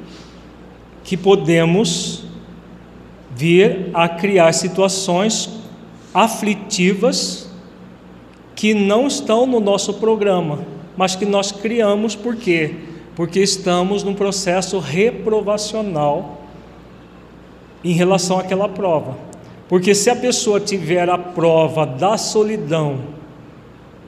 [1.02, 2.26] que podemos
[3.36, 5.50] vir a criar situações
[6.14, 7.50] aflitivas
[8.56, 10.60] que não estão no nosso programa.
[10.98, 12.74] mas que nós criamos por quê?
[13.16, 16.42] Porque estamos num processo reprovacional
[17.84, 19.18] em relação àquela prova.
[19.68, 23.00] Porque se a pessoa tiver a prova da solidão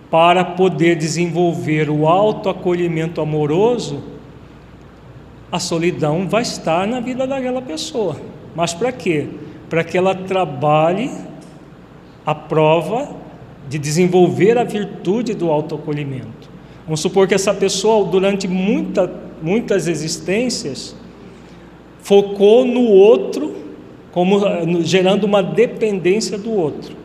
[0.09, 4.01] para poder desenvolver o autoacolhimento amoroso,
[5.51, 8.15] a solidão vai estar na vida daquela pessoa.
[8.57, 9.27] Mas para quê?
[9.69, 11.11] Para que ela trabalhe
[12.25, 13.07] a prova
[13.69, 16.49] de desenvolver a virtude do autoacolhimento.
[16.83, 20.95] Vamos supor que essa pessoa, durante muita, muitas existências,
[22.01, 23.53] focou no outro,
[24.11, 24.39] como
[24.83, 26.95] gerando uma dependência do outro.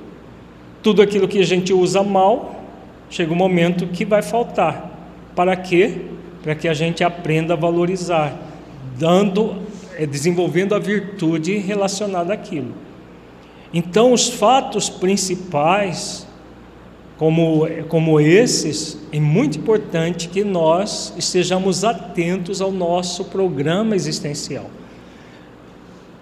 [0.83, 2.65] Tudo aquilo que a gente usa mal,
[3.11, 4.91] chega um momento que vai faltar.
[5.37, 5.99] Para quê?
[6.43, 8.35] Para que a gente aprenda a valorizar,
[8.99, 9.57] dando,
[9.97, 12.75] eh, desenvolvendo a virtude relacionada àquilo.
[13.73, 16.27] Então, os fatos principais
[17.23, 24.69] como, como esses, é muito importante que nós estejamos atentos ao nosso programa existencial.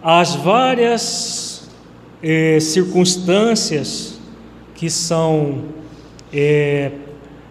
[0.02, 1.70] As várias
[2.22, 4.20] eh, circunstâncias
[4.74, 5.64] que são
[6.32, 6.92] eh,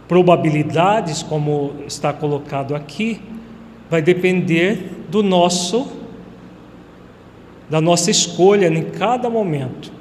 [0.08, 3.20] probabilidades, como está colocado aqui,
[3.90, 5.88] vai depender do nosso
[7.70, 9.92] da nossa escolha em cada momento.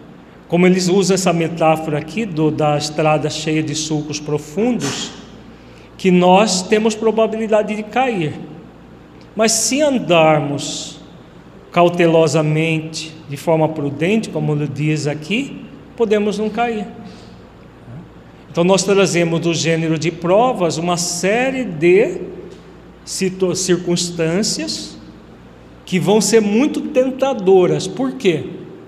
[0.49, 5.11] Como eles usam essa metáfora aqui do, da estrada cheia de sulcos profundos,
[5.99, 8.35] que nós temos probabilidade de cair.
[9.37, 10.99] Mas se andarmos
[11.71, 15.65] cautelosamente, de forma prudente, como ele diz aqui,
[15.97, 16.87] podemos não cair.
[18.51, 22.23] Então nós trazemos do gênero de provas uma série de
[23.05, 24.98] circunstâncias
[25.89, 27.89] que vão ser muito tentadoras.
[27.89, 28.45] Por quê?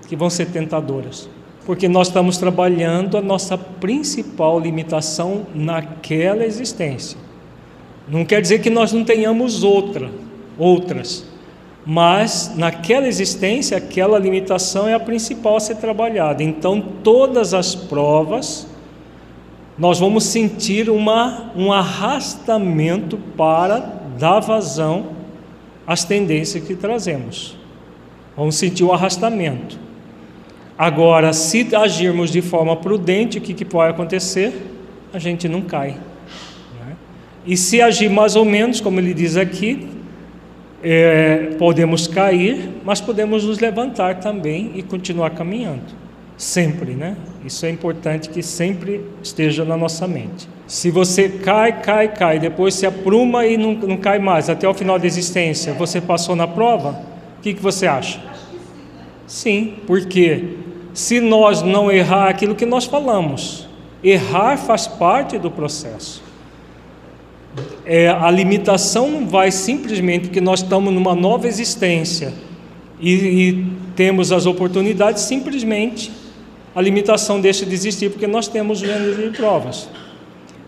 [0.07, 1.27] Que vão ser tentadoras
[1.65, 7.17] porque nós estamos trabalhando a nossa principal limitação naquela existência.
[8.07, 10.09] Não quer dizer que nós não tenhamos outra,
[10.57, 11.25] outras,
[11.85, 16.43] mas naquela existência, aquela limitação é a principal a ser trabalhada.
[16.43, 18.67] Então, todas as provas,
[19.77, 23.79] nós vamos sentir uma, um arrastamento para
[24.17, 25.10] dar vazão
[25.85, 27.57] às tendências que trazemos.
[28.35, 29.77] Vamos sentir o arrastamento.
[30.77, 34.53] Agora, se agirmos de forma prudente, o que, que pode acontecer?
[35.13, 35.89] A gente não cai.
[36.79, 36.95] Né?
[37.45, 39.87] E se agir mais ou menos, como ele diz aqui,
[40.83, 46.00] é, podemos cair, mas podemos nos levantar também e continuar caminhando.
[46.41, 47.15] Sempre, né?
[47.45, 50.49] Isso é importante que sempre esteja na nossa mente.
[50.65, 54.73] Se você cai, cai, cai, depois se apruma e não, não cai mais até o
[54.73, 56.99] final da existência, você passou na prova?
[57.37, 58.19] O que, que você acha?
[59.27, 60.55] Sim, porque
[60.95, 63.69] se nós não errar aquilo que nós falamos.
[64.03, 66.23] Errar faz parte do processo.
[67.85, 72.33] É, a limitação não vai simplesmente porque nós estamos numa nova existência
[72.99, 73.65] e, e
[73.95, 76.19] temos as oportunidades, simplesmente
[76.73, 79.89] a limitação deixa de existir porque nós temos gênero de provas.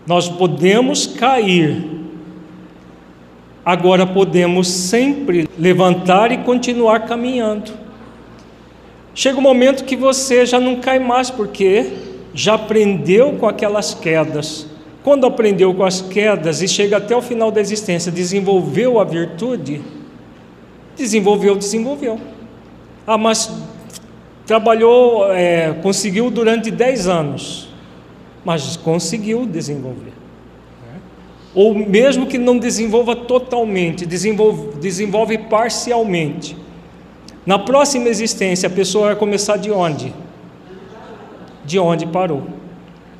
[0.06, 1.82] Nós podemos cair,
[3.64, 7.72] agora podemos sempre levantar e continuar caminhando.
[9.14, 11.92] Chega um momento que você já não cai mais, porque
[12.34, 14.66] já aprendeu com aquelas quedas.
[15.04, 19.80] Quando aprendeu com as quedas e chega até o final da existência, desenvolveu a virtude,
[20.96, 22.18] desenvolveu, desenvolveu.
[23.06, 23.50] Ah, mas
[24.46, 27.68] trabalhou, é, conseguiu durante 10 anos,
[28.44, 30.12] mas conseguiu desenvolver.
[31.54, 36.56] Ou mesmo que não desenvolva totalmente, desenvolve, desenvolve parcialmente.
[37.46, 40.12] Na próxima existência, a pessoa vai começar de onde?
[41.64, 42.42] De onde parou.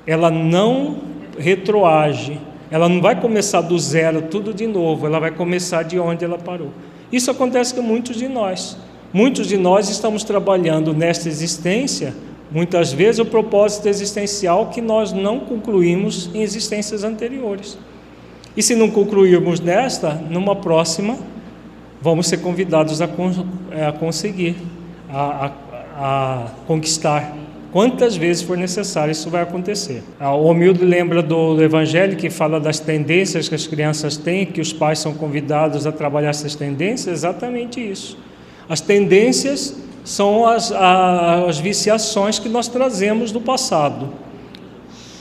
[0.05, 0.99] Ela não
[1.39, 6.25] retroage, ela não vai começar do zero tudo de novo, ela vai começar de onde
[6.25, 6.71] ela parou.
[7.13, 8.77] Isso acontece com muitos de nós.
[9.15, 12.13] Muitos de nós estamos trabalhando nesta existência,
[12.51, 17.79] muitas vezes o propósito existencial que nós não concluímos em existências anteriores.
[18.57, 21.17] E se não concluirmos nesta, numa próxima,
[22.03, 23.09] vamos ser convidados a,
[23.71, 24.57] é, a conseguir,
[25.09, 25.53] a, a,
[25.97, 27.37] a, conquistar.
[27.71, 30.03] Quantas vezes for necessário, isso vai acontecer.
[30.21, 34.73] O humilde lembra do Evangelho que fala das tendências que as crianças têm, que os
[34.73, 38.19] pais são convidados a trabalhar essas tendências, exatamente isso.
[38.69, 44.11] As tendências são as, as viciações que nós trazemos do passado.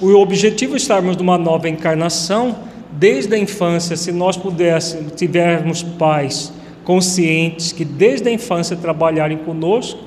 [0.02, 2.56] O objetivo de estarmos numa nova encarnação,
[2.92, 6.52] desde a infância, se nós pudéssemos, tivermos pais
[6.84, 10.00] conscientes que desde a infância trabalharem conosco,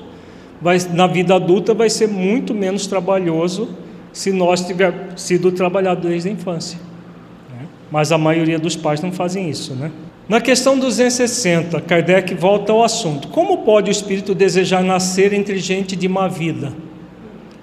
[0.61, 3.69] vai, na vida adulta vai ser muito menos trabalhoso
[4.13, 6.79] se nós tivermos sido trabalhados desde a infância.
[7.51, 7.67] Né?
[7.91, 9.91] mas a maioria dos pais não fazem isso, né?
[10.29, 15.95] Na questão 260, Kardec volta ao assunto: como pode o espírito desejar nascer entre gente
[15.95, 16.73] de má vida?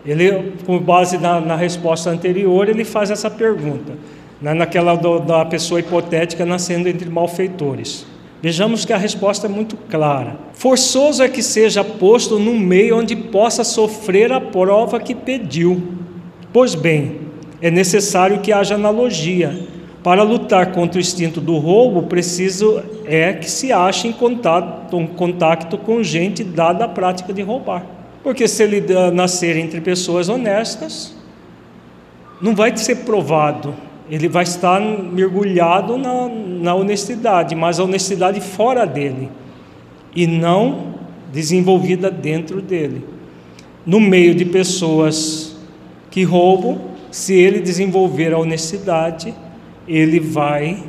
[0.07, 3.95] Ele, com base na, na resposta anterior, ele faz essa pergunta,
[4.41, 8.07] né, naquela do, da pessoa hipotética nascendo entre malfeitores.
[8.43, 10.37] Vejamos que a resposta é muito clara.
[10.53, 15.83] Forçoso é que seja posto num meio onde possa sofrer a prova que pediu.
[16.53, 17.21] Pois bem,
[17.62, 19.59] é necessário que haja analogia.
[20.05, 25.07] Para lutar contra o instinto do roubo, preciso é que se ache em contato, um
[25.07, 27.87] contato com gente dada a prática de roubar.
[28.23, 28.85] Porque se ele
[29.15, 31.17] nascer entre pessoas honestas,
[32.39, 33.75] não vai ser provado,
[34.11, 39.31] ele vai estar mergulhado na, na honestidade, mas a honestidade fora dele
[40.15, 40.97] e não
[41.33, 43.07] desenvolvida dentro dele.
[43.87, 45.57] No meio de pessoas
[46.11, 46.79] que roubam,
[47.11, 49.35] se ele desenvolver a honestidade,
[49.87, 50.82] ele vai,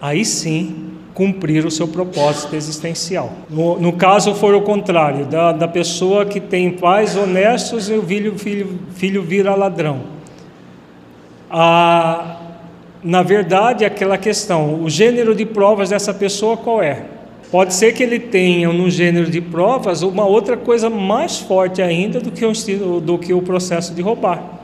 [0.00, 3.32] aí sim, cumprir o seu propósito existencial.
[3.48, 8.02] No, no caso for o contrário, da, da pessoa que tem pais honestos e o
[8.02, 10.00] filho, filho, filho vira ladrão.
[11.50, 12.36] Ah,
[13.02, 17.04] na verdade, aquela questão, o gênero de provas dessa pessoa qual é?
[17.50, 22.20] Pode ser que ele tenha no gênero de provas uma outra coisa mais forte ainda
[22.20, 24.59] do que o, do que o processo de roubar.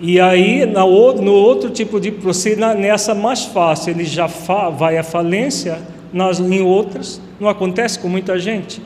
[0.00, 5.78] E aí, no outro tipo de procedimento, nessa mais fácil, ele já vai à falência,
[6.12, 8.80] nas, em outras, não acontece com muita gente,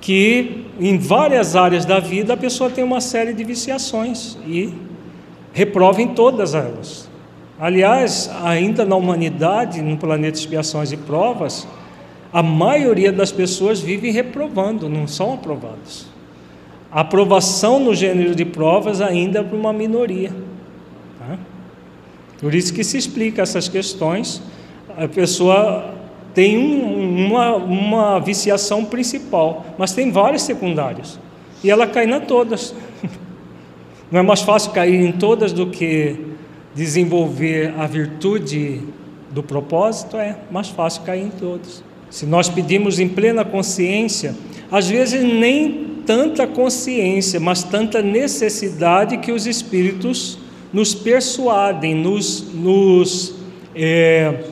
[0.00, 4.72] que em várias áreas da vida a pessoa tem uma série de viciações e
[5.52, 7.08] reprova em todas elas.
[7.58, 11.66] Aliás, ainda na humanidade, no planeta expiações e provas,
[12.32, 16.06] a maioria das pessoas vive reprovando, não são aprovados.
[16.92, 20.32] Aprovação no gênero de provas ainda para uma minoria.
[21.18, 21.38] Tá?
[22.40, 24.42] Por isso que se explica essas questões.
[24.96, 25.94] A pessoa
[26.34, 31.18] tem um, uma, uma viciação principal, mas tem várias secundárias.
[31.62, 32.74] E ela cai na todas.
[34.10, 36.16] Não é mais fácil cair em todas do que
[36.74, 38.80] desenvolver a virtude
[39.30, 40.16] do propósito?
[40.16, 41.84] É mais fácil cair em todas.
[42.10, 44.34] Se nós pedimos em plena consciência,
[44.70, 50.38] às vezes nem tanta consciência, mas tanta necessidade que os espíritos
[50.72, 53.34] nos persuadem, nos, nos,
[53.74, 54.44] é,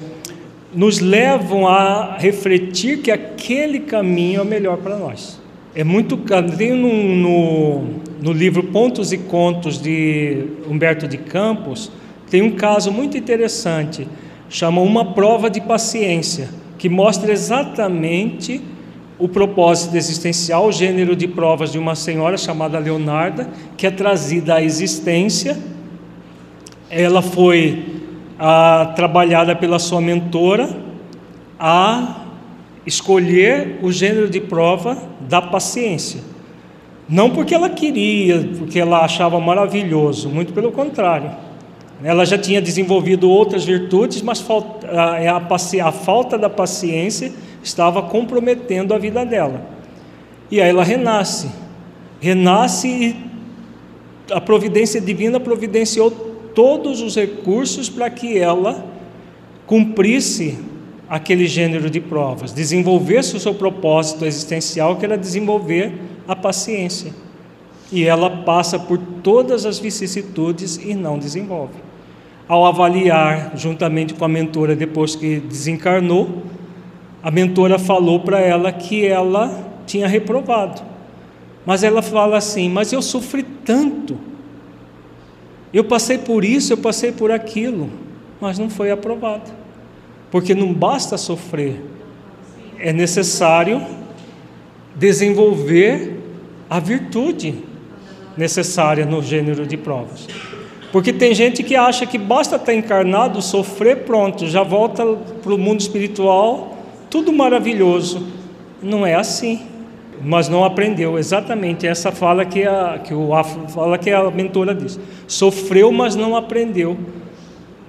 [0.74, 5.40] nos levam a refletir que aquele caminho é o melhor para nós.
[5.74, 6.16] É muito.
[6.56, 7.84] Tem no, no,
[8.20, 11.90] no livro Pontos e Contos de Humberto de Campos,
[12.30, 14.06] tem um caso muito interessante,
[14.50, 18.60] chama Uma Prova de Paciência, que mostra exatamente
[19.18, 24.54] o propósito existencial, o gênero de provas de uma senhora chamada Leonarda, que é trazida
[24.54, 25.58] à existência.
[26.88, 27.84] Ela foi
[28.38, 30.68] a, trabalhada pela sua mentora
[31.58, 32.26] a
[32.86, 36.20] escolher o gênero de prova da paciência.
[37.08, 41.30] Não porque ela queria, porque ela achava maravilhoso, muito pelo contrário.
[42.04, 44.44] Ela já tinha desenvolvido outras virtudes, mas
[44.86, 45.28] a, é
[45.80, 47.32] a falta da paciência
[47.62, 49.66] estava comprometendo a vida dela.
[50.50, 51.50] E aí ela renasce.
[52.20, 53.28] Renasce e
[54.30, 56.10] a providência divina providenciou
[56.54, 58.84] todos os recursos para que ela
[59.66, 60.58] cumprisse
[61.08, 65.94] aquele gênero de provas, desenvolvesse o seu propósito existencial, que era desenvolver
[66.26, 67.14] a paciência.
[67.90, 71.74] E ela passa por todas as vicissitudes e não desenvolve.
[72.46, 76.42] Ao avaliar, juntamente com a mentora, depois que desencarnou,
[77.22, 80.82] a mentora falou para ela que ela tinha reprovado.
[81.66, 84.18] Mas ela fala assim: Mas eu sofri tanto.
[85.72, 87.90] Eu passei por isso, eu passei por aquilo,
[88.40, 89.50] mas não foi aprovado.
[90.30, 91.82] Porque não basta sofrer,
[92.78, 93.82] é necessário
[94.94, 96.18] desenvolver
[96.70, 97.54] a virtude
[98.36, 100.26] necessária no gênero de provas.
[100.90, 105.04] Porque tem gente que acha que basta estar encarnado, sofrer, pronto, já volta
[105.42, 106.77] para o mundo espiritual
[107.10, 108.26] tudo maravilhoso.
[108.82, 109.60] Não é assim.
[110.22, 113.30] Mas não aprendeu exatamente essa fala que a, que o
[113.68, 114.98] fala que a mentora diz.
[115.26, 116.96] Sofreu, mas não aprendeu.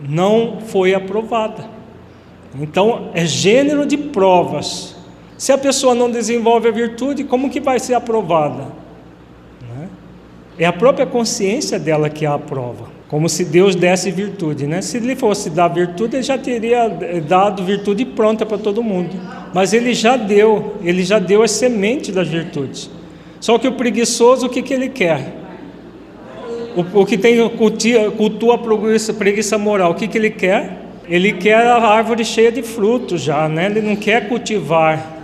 [0.07, 1.65] Não foi aprovada.
[2.59, 4.95] Então, é gênero de provas.
[5.37, 8.67] Se a pessoa não desenvolve a virtude, como que vai ser aprovada?
[9.61, 9.89] Né?
[10.57, 12.88] É a própria consciência dela que a aprova.
[13.09, 14.83] Como se Deus desse virtude, né?
[14.83, 16.87] Se ele fosse dar virtude, ele já teria
[17.27, 19.09] dado virtude pronta para todo mundo.
[19.51, 22.87] Mas ele já deu, ele já deu as sementes das virtudes.
[23.39, 25.33] Só que o preguiçoso, o que, que ele quer?
[26.75, 30.77] O, o que tem cultua, cultua a preguiça, preguiça moral, o que, que ele quer?
[31.07, 33.65] Ele quer a árvore cheia de frutos já, né?
[33.65, 35.17] Ele não quer cultivar.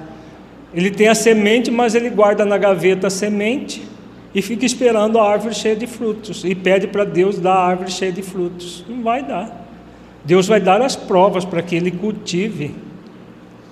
[0.73, 3.83] Ele tem a semente, mas ele guarda na gaveta a semente
[4.35, 7.89] e fica esperando a árvore cheia de frutos e pede para Deus dar a árvore
[7.89, 8.83] cheia de frutos.
[8.85, 9.65] Não vai dar.
[10.25, 12.75] Deus vai dar as provas para que ele cultive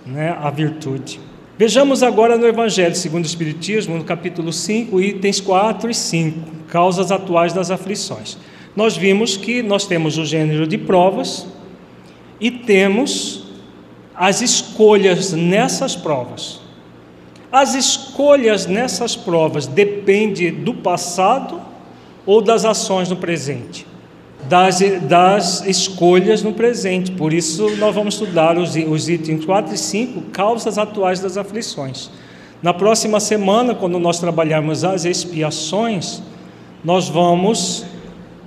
[0.06, 1.20] né, a virtude.
[1.58, 6.40] Vejamos agora no Evangelho segundo o Espiritismo, no capítulo 5, itens 4 e 5,
[6.70, 8.38] causas atuais das aflições.
[8.74, 11.46] Nós vimos que nós temos o gênero de provas
[12.40, 13.48] e temos
[14.16, 16.63] as escolhas nessas provas.
[17.54, 21.62] As escolhas nessas provas dependem do passado
[22.26, 23.86] ou das ações no presente?
[24.48, 27.12] das, das escolhas no presente.
[27.12, 32.10] Por isso, nós vamos estudar os, os itens 4 e 5, causas atuais das aflições.
[32.62, 36.22] Na próxima semana, quando nós trabalharmos as expiações,
[36.84, 37.86] nós vamos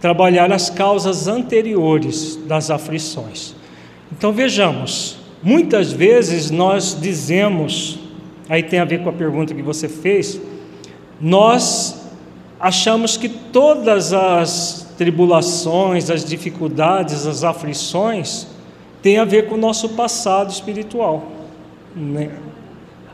[0.01, 3.55] trabalhar as causas anteriores das aflições.
[4.13, 7.99] Então vejamos, muitas vezes nós dizemos,
[8.49, 10.41] aí tem a ver com a pergunta que você fez,
[11.21, 12.07] nós
[12.61, 18.47] achamos que todas as tribulações, as dificuldades, as aflições,
[19.03, 21.25] tem a ver com o nosso passado espiritual.
[21.95, 22.31] Né?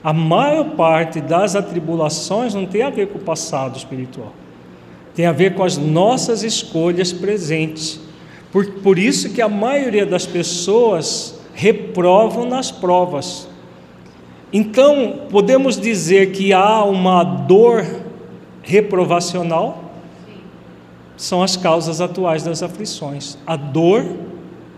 [0.03, 4.33] A maior parte das atribulações não tem a ver com o passado espiritual,
[5.15, 8.01] tem a ver com as nossas escolhas presentes.
[8.51, 13.49] Por, por isso que a maioria das pessoas reprovam nas provas.
[14.53, 17.87] Então, podemos dizer que há uma dor
[18.63, 19.83] reprovacional,
[21.17, 23.39] são as causas atuais das aflições.
[23.47, 24.05] A dor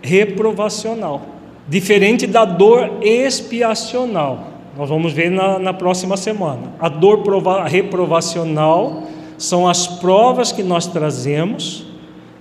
[0.01, 1.23] reprovacional,
[1.69, 4.49] diferente da dor expiacional.
[4.77, 6.73] Nós vamos ver na, na próxima semana.
[6.79, 9.05] A dor prova, reprovacional
[9.39, 11.87] são as provas que nós trazemos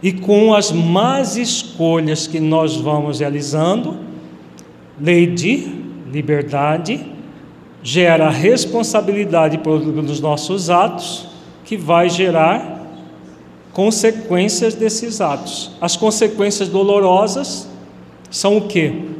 [0.04, 3.98] e com as más escolhas que nós vamos realizando,
[5.00, 5.82] lei de
[6.12, 7.13] liberdade
[7.84, 11.28] gera responsabilidade pelos nossos atos,
[11.66, 12.82] que vai gerar
[13.74, 15.72] consequências desses atos.
[15.82, 17.68] As consequências dolorosas
[18.32, 19.12] são o que?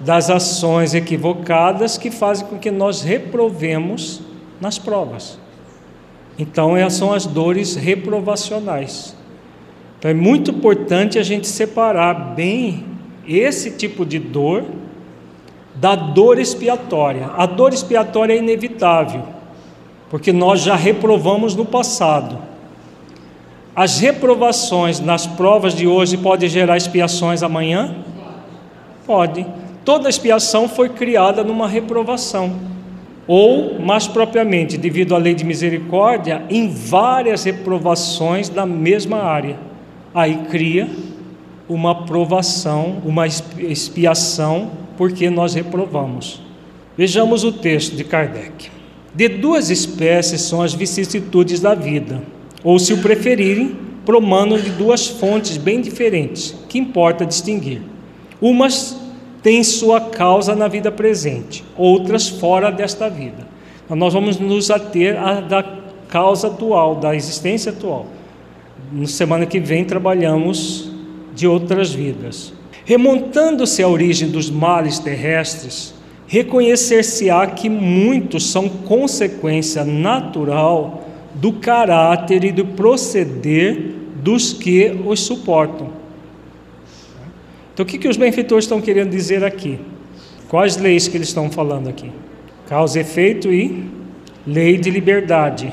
[0.00, 4.22] Das ações equivocadas que fazem com que nós reprovemos
[4.60, 5.38] nas provas.
[6.38, 9.14] Então, essas são as dores reprovacionais.
[9.98, 12.86] Então, é muito importante a gente separar bem
[13.28, 14.64] esse tipo de dor
[15.80, 17.30] da dor expiatória.
[17.36, 19.22] A dor expiatória é inevitável,
[20.10, 22.38] porque nós já reprovamos no passado.
[23.74, 27.96] As reprovações nas provas de hoje podem gerar expiações amanhã?
[29.06, 29.46] Pode.
[29.82, 32.52] Toda expiação foi criada numa reprovação.
[33.26, 39.56] Ou, mais propriamente, devido à lei de misericórdia, em várias reprovações da mesma área.
[40.12, 40.90] Aí cria
[41.68, 46.42] uma provação, uma expiação, porque nós reprovamos.
[46.94, 48.68] Vejamos o texto de Kardec.
[49.14, 52.20] De duas espécies são as vicissitudes da vida
[52.62, 57.80] ou se o preferirem, promano de duas fontes bem diferentes, que importa distinguir.
[58.42, 58.94] Umas
[59.42, 63.48] têm sua causa na vida presente, outras fora desta vida.
[63.86, 65.62] Então, nós vamos nos ater à da
[66.10, 68.06] causa atual, da existência atual.
[68.92, 70.92] Na semana que vem trabalhamos
[71.34, 72.59] de outras vidas.
[72.90, 75.94] Remontando-se à origem dos males terrestres,
[76.26, 85.92] reconhecer-se-á que muitos são consequência natural do caráter e do proceder dos que os suportam.
[87.72, 89.78] Então, o que, que os benfeitores estão querendo dizer aqui?
[90.48, 92.10] Quais leis que eles estão falando aqui?
[92.66, 93.88] Causa efeito e
[94.44, 95.72] lei de liberdade.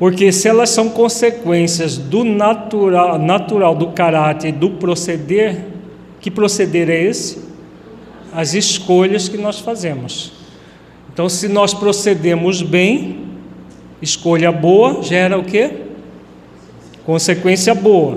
[0.00, 5.66] Porque se elas são consequências do natural, natural do caráter do proceder,
[6.20, 7.44] que proceder é esse?
[8.32, 10.32] As escolhas que nós fazemos.
[11.12, 13.30] Então, se nós procedemos bem,
[14.00, 15.70] Escolha boa gera o que?
[17.04, 18.16] Consequência boa.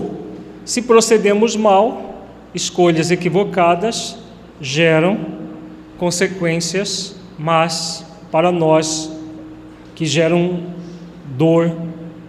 [0.64, 2.26] Se procedemos mal,
[2.56, 4.18] escolhas equivocadas
[4.62, 5.18] geram
[5.98, 9.12] consequências más para nós,
[9.94, 10.73] que geram
[11.26, 11.72] dor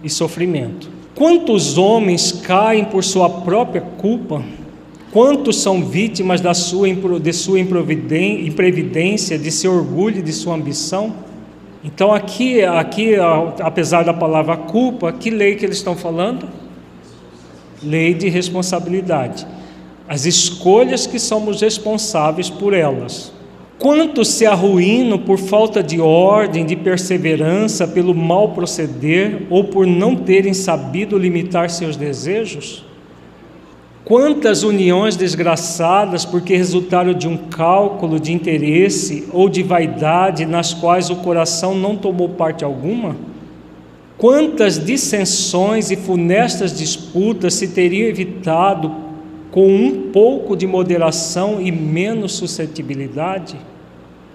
[0.03, 0.89] e sofrimento.
[1.15, 4.43] Quantos homens caem por sua própria culpa?
[5.11, 6.87] Quantos são vítimas da sua,
[7.21, 11.13] de sua imprevidência, de seu orgulho, de sua ambição?
[11.83, 13.13] Então aqui, aqui,
[13.61, 16.49] apesar da palavra culpa, que lei que eles estão falando?
[17.81, 19.47] Lei de responsabilidade.
[20.07, 23.31] As escolhas que somos responsáveis por elas.
[23.77, 30.15] Quantos se arruinam por falta de ordem, de perseverança, pelo mal proceder ou por não
[30.15, 32.85] terem sabido limitar seus desejos?
[34.05, 41.09] Quantas uniões desgraçadas porque resultaram de um cálculo de interesse ou de vaidade nas quais
[41.09, 43.15] o coração não tomou parte alguma?
[44.17, 49.04] Quantas dissensões e funestas disputas se teriam evitado
[49.55, 53.55] com um pouco de moderação e menos suscetibilidade?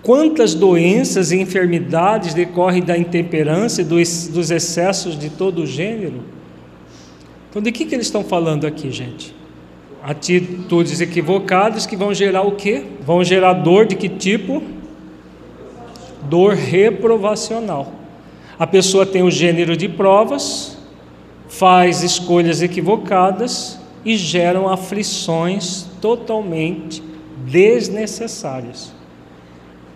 [0.03, 6.23] Quantas doenças e enfermidades decorrem da intemperância e dos excessos de todo o gênero?
[7.51, 9.37] Então, de que, que eles estão falando aqui, gente?
[10.03, 12.85] Atitudes equivocadas que vão gerar o quê?
[13.05, 14.63] Vão gerar dor de que tipo?
[16.31, 17.93] Dor reprovacional.
[18.59, 20.79] A pessoa tem o gênero de provas,
[21.47, 27.03] faz escolhas equivocadas e geram aflições totalmente
[27.47, 28.93] desnecessárias,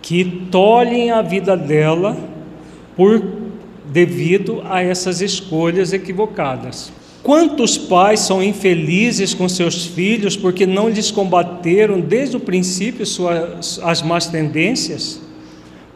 [0.03, 2.17] que tolhem a vida dela
[2.97, 3.23] por
[3.87, 6.93] devido a essas escolhas equivocadas.
[7.23, 13.81] Quantos pais são infelizes com seus filhos porque não lhes combateram desde o princípio suas,
[13.83, 15.21] as más tendências?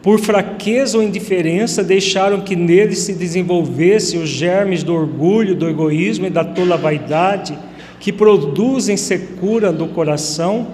[0.01, 6.25] Por fraqueza ou indiferença, deixaram que neles se desenvolvesse os germes do orgulho, do egoísmo
[6.25, 7.55] e da tola vaidade
[7.99, 10.67] que produzem secura do coração,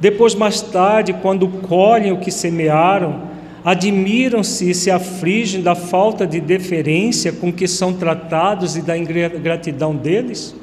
[0.00, 3.22] depois, mais tarde, quando colhem o que semearam,
[3.64, 9.96] admiram-se e se afligem da falta de deferência com que são tratados e da ingratidão
[9.96, 10.54] deles?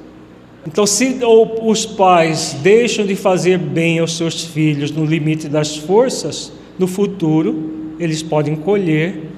[0.65, 1.19] Então, se
[1.61, 7.95] os pais deixam de fazer bem aos seus filhos no limite das forças, no futuro
[7.99, 9.29] eles podem colher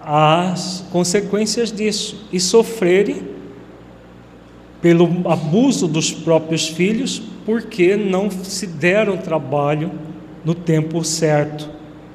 [0.00, 3.22] as consequências disso e sofrerem
[4.80, 9.90] pelo abuso dos próprios filhos, porque não se deram trabalho
[10.44, 11.68] no tempo certo,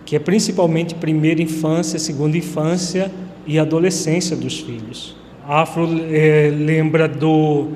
[0.06, 3.12] que é principalmente primeira infância, segunda infância
[3.46, 5.16] e adolescência dos filhos.
[5.48, 7.68] Afro é, lembra do,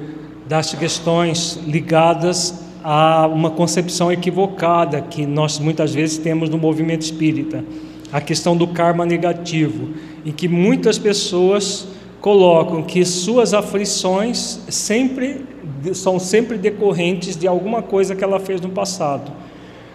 [0.48, 7.64] das questões ligadas a uma concepção equivocada que nós muitas vezes temos no movimento espírita,
[8.14, 9.90] a questão do karma negativo,
[10.26, 11.88] em que muitas pessoas
[12.22, 15.46] colocam que suas aflições sempre
[15.94, 19.32] são sempre decorrentes de alguma coisa que ela fez no passado,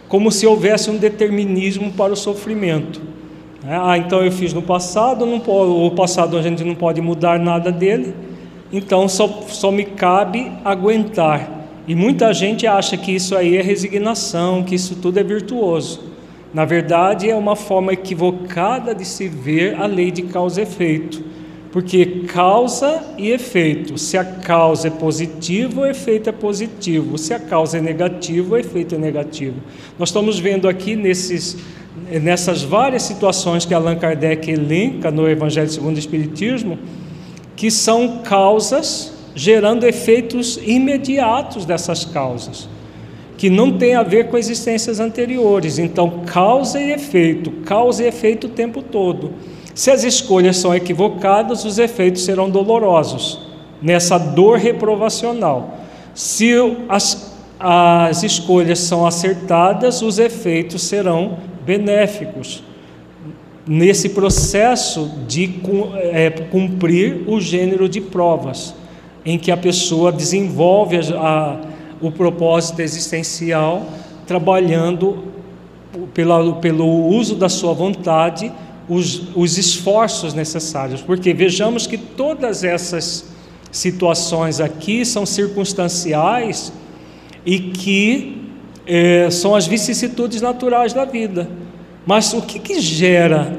[0.09, 3.01] como se houvesse um determinismo para o sofrimento.
[3.67, 7.39] É, ah, então eu fiz no passado, não o passado a gente não pode mudar
[7.39, 8.15] nada dele,
[8.73, 11.61] então só, só me cabe aguentar.
[11.87, 16.13] E muita gente acha que isso aí é resignação, que isso tudo é virtuoso.
[16.55, 21.32] Na verdade, é uma forma equivocada de se ver a lei de causa e efeito
[21.73, 23.97] porque causa e efeito.
[23.97, 27.17] Se a causa é positiva, o efeito é positivo.
[27.17, 29.57] Se a causa é negativa, o efeito é negativo.
[29.99, 31.57] Nós estamos vendo aqui nesses,
[32.21, 36.79] nessas várias situações que Allan Kardec elenca no Evangelho segundo o Espiritismo,
[37.57, 42.69] que são causas gerando efeitos imediatos dessas causas,
[43.39, 45.79] que não tem a ver com existências anteriores.
[45.79, 49.33] Então, causa e efeito, causa e efeito o tempo todo.
[49.75, 53.39] Se as escolhas são equivocadas, os efeitos serão dolorosos,
[53.81, 55.79] nessa dor reprovacional.
[56.15, 56.53] Se
[56.89, 62.63] as, as escolhas são acertadas, os efeitos serão benéficos.
[63.67, 65.61] Nesse processo de
[66.13, 68.75] é, cumprir o gênero de provas,
[69.25, 71.57] em que a pessoa desenvolve a, a,
[72.01, 73.87] o propósito existencial,
[74.27, 75.25] trabalhando
[76.13, 78.53] pela, pelo uso da sua vontade
[78.89, 83.27] os, os esforços necessários, porque vejamos que todas essas
[83.71, 86.73] situações aqui são circunstanciais
[87.45, 88.49] e que
[88.87, 91.49] é, são as vicissitudes naturais da vida.
[92.05, 93.59] Mas o que, que gera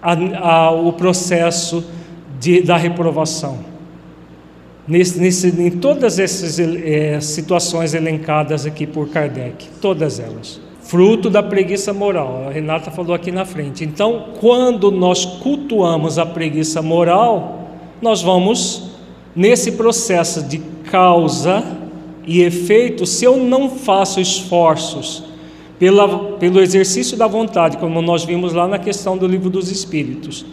[0.00, 1.84] a, a, o processo
[2.40, 3.58] de, da reprovação?
[4.86, 11.42] Nesse, nesse, em todas essas é, situações elencadas aqui por Kardec, todas elas fruto da
[11.42, 12.46] preguiça moral.
[12.48, 13.84] A Renata falou aqui na frente.
[13.84, 17.68] Então, quando nós cultuamos a preguiça moral,
[18.00, 18.90] nós vamos
[19.34, 20.58] nesse processo de
[20.90, 21.64] causa
[22.26, 23.06] e efeito.
[23.06, 25.24] Se eu não faço esforços
[25.78, 30.44] pela, pelo exercício da vontade, como nós vimos lá na questão do livro dos Espíritos,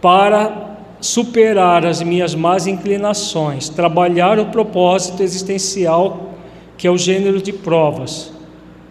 [0.00, 0.70] para
[1.00, 6.30] superar as minhas más inclinações, trabalhar o propósito existencial
[6.76, 8.31] que é o gênero de provas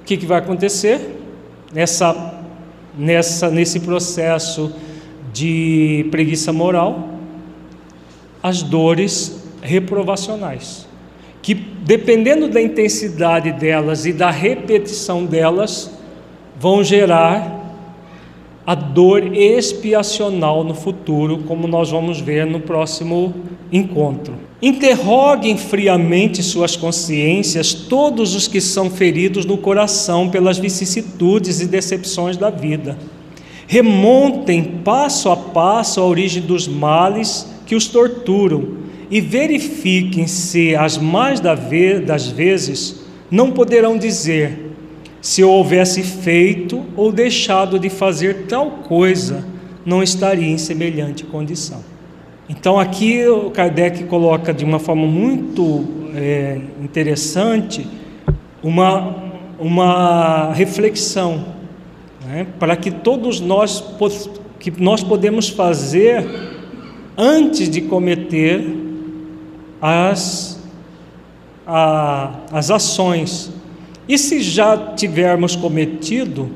[0.02, 1.00] o que, que vai acontecer
[1.72, 2.34] nessa,
[2.98, 4.74] nessa, nesse processo
[5.32, 7.10] de preguiça moral?
[8.44, 10.88] As dores reprovacionais,
[11.42, 15.92] que dependendo da intensidade delas e da repetição delas,
[16.60, 17.61] vão gerar
[18.72, 23.34] a dor expiacional no futuro, como nós vamos ver no próximo
[23.70, 24.34] encontro.
[24.62, 32.38] Interroguem friamente suas consciências todos os que são feridos no coração pelas vicissitudes e decepções
[32.38, 32.98] da vida.
[33.68, 38.78] Remontem passo a passo a origem dos males que os torturam
[39.10, 44.71] e verifiquem se, as mais das vezes, não poderão dizer:
[45.22, 49.46] se eu houvesse feito ou deixado de fazer tal coisa,
[49.86, 51.84] não estaria em semelhante condição.
[52.50, 57.88] Então, aqui o Kardec coloca de uma forma muito é, interessante
[58.64, 59.16] uma,
[59.60, 61.46] uma reflexão
[62.26, 63.84] né, para que todos nós
[64.60, 66.24] que nós podemos fazer
[67.18, 68.64] antes de cometer
[69.82, 70.62] as,
[71.66, 73.52] a, as ações
[74.08, 76.50] e se já tivermos cometido,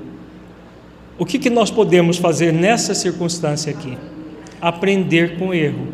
[1.18, 3.98] o que, que nós podemos fazer nessa circunstância aqui?
[4.60, 5.88] Aprender com o erro.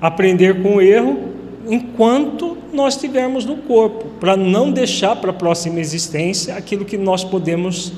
[0.00, 1.18] Aprender com o erro
[1.66, 7.24] enquanto nós estivermos no corpo, para não deixar para a próxima existência aquilo que nós
[7.24, 7.92] podemos,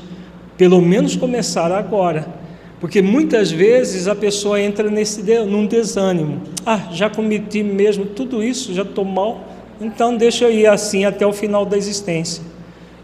[0.57, 2.27] pelo menos, começar agora.
[2.81, 6.43] Porque muitas vezes a pessoa entra nesse num desânimo.
[6.65, 9.45] Ah, já cometi mesmo tudo isso, já estou mal,
[9.81, 12.50] então deixa eu ir assim até o final da existência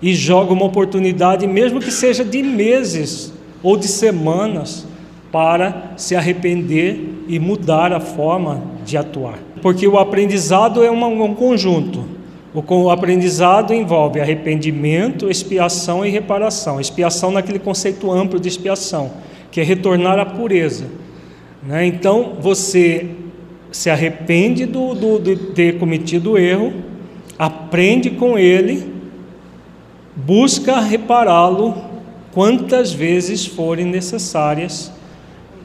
[0.01, 3.33] e joga uma oportunidade, mesmo que seja de meses
[3.63, 4.87] ou de semanas,
[5.33, 9.39] para se arrepender e mudar a forma de atuar.
[9.61, 12.05] Porque o aprendizado é um conjunto.
[12.55, 16.81] O aprendizado envolve arrependimento, expiação e reparação.
[16.81, 19.11] Expiação naquele conceito amplo de expiação,
[19.51, 20.87] que é retornar à pureza.
[21.63, 21.85] Né?
[21.87, 23.11] Então, você
[23.71, 26.73] se arrepende do, do, de ter cometido o erro,
[27.39, 28.96] aprende com ele
[30.17, 31.75] busca repará-lo
[32.33, 34.91] quantas vezes forem necessárias.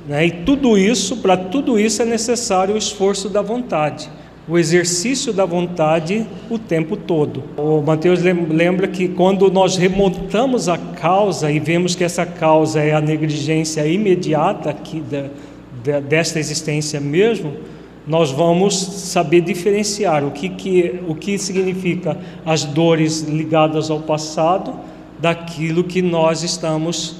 [0.07, 0.27] Né?
[0.27, 4.09] E tudo isso, para tudo isso é necessário o esforço da vontade,
[4.47, 7.43] o exercício da vontade o tempo todo.
[7.57, 12.93] O Mateus lembra que quando nós remontamos a causa e vemos que essa causa é
[12.93, 15.25] a negligência imediata aqui da,
[15.83, 17.53] da, desta existência mesmo,
[18.07, 24.73] nós vamos saber diferenciar o que, que, o que significa as dores ligadas ao passado
[25.19, 27.17] daquilo que nós estamos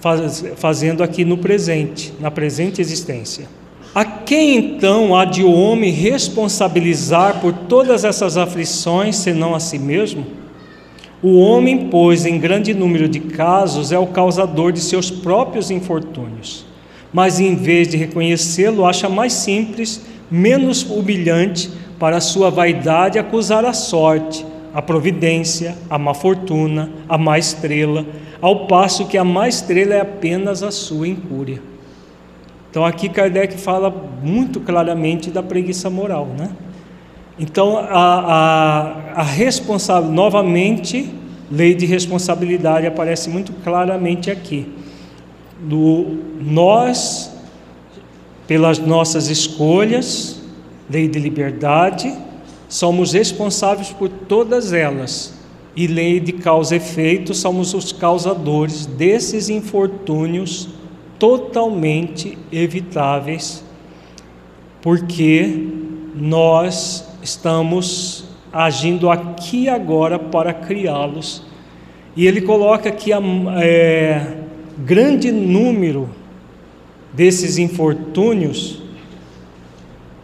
[0.00, 3.46] faz, fazendo aqui no presente, na presente existência.
[3.94, 9.78] A quem então há de o homem responsabilizar por todas essas aflições, senão a si
[9.78, 10.26] mesmo?
[11.22, 16.66] O homem, pois, em grande número de casos, é o causador de seus próprios infortúnios,
[17.10, 23.72] mas em vez de reconhecê-lo, acha mais simples menos humilhante para sua vaidade acusar a
[23.72, 28.04] sorte, a providência, a má fortuna, a má estrela,
[28.40, 31.60] ao passo que a má estrela é apenas a sua incúria.
[32.70, 33.90] Então aqui Kardec fala
[34.22, 36.50] muito claramente da preguiça moral, né?
[37.38, 41.10] Então a, a, a novamente,
[41.50, 44.66] lei de responsabilidade aparece muito claramente aqui.
[45.58, 47.34] Do, nós
[48.46, 50.40] pelas nossas escolhas,
[50.88, 52.12] lei de liberdade,
[52.68, 55.34] somos responsáveis por todas elas.
[55.74, 60.68] E lei de causa e efeito, somos os causadores desses infortúnios
[61.18, 63.62] totalmente evitáveis,
[64.80, 65.68] porque
[66.14, 71.42] nós estamos agindo aqui agora para criá-los.
[72.16, 73.20] E ele coloca aqui a
[73.60, 74.38] é,
[74.78, 76.08] grande número
[77.16, 78.82] desses infortúnios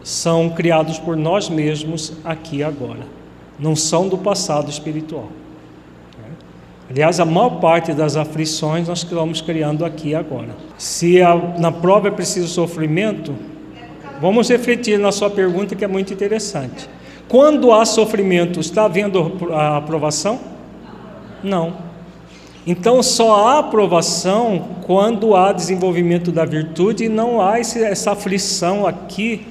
[0.03, 3.01] são criados por nós mesmos aqui agora,
[3.59, 5.29] não são do passado espiritual.
[6.89, 10.49] Aliás, a maior parte das aflições nós estamos criando aqui agora.
[10.77, 13.33] Se a, na prova é preciso sofrimento,
[14.21, 16.87] vamos refletir na sua pergunta que é muito interessante.
[17.27, 20.39] Quando há sofrimento, está havendo a aprovação?
[21.43, 21.92] Não.
[22.65, 28.87] Então só há aprovação quando há desenvolvimento da virtude e não há esse, essa aflição
[28.87, 29.45] aqui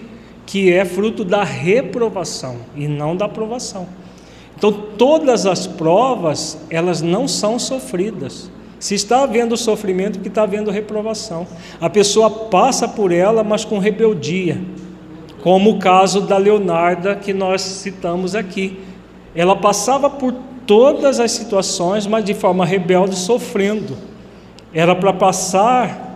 [0.47, 3.87] que é fruto da reprovação e não da aprovação.
[4.57, 8.51] Então todas as provas elas não são sofridas.
[8.79, 11.47] Se está havendo sofrimento, que está havendo reprovação.
[11.81, 14.61] A pessoa passa por ela, mas com rebeldia,
[15.41, 18.81] como o caso da Leonarda que nós citamos aqui.
[19.37, 20.35] Ela passava por
[20.67, 23.97] todas as situações, mas de forma rebelde, sofrendo.
[24.73, 26.11] Era para passar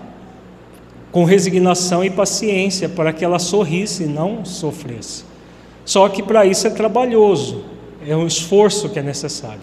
[1.13, 5.25] com resignação e paciência, para que ela sorrisse e não sofresse.
[5.85, 7.65] Só que para isso é trabalhoso,
[8.07, 9.61] é um esforço que é necessário.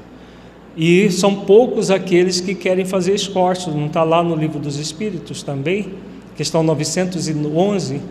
[0.75, 5.43] E são poucos aqueles que querem fazer esforços, não está lá no livro dos Espíritos
[5.43, 5.93] também?
[6.35, 8.01] Questão 911,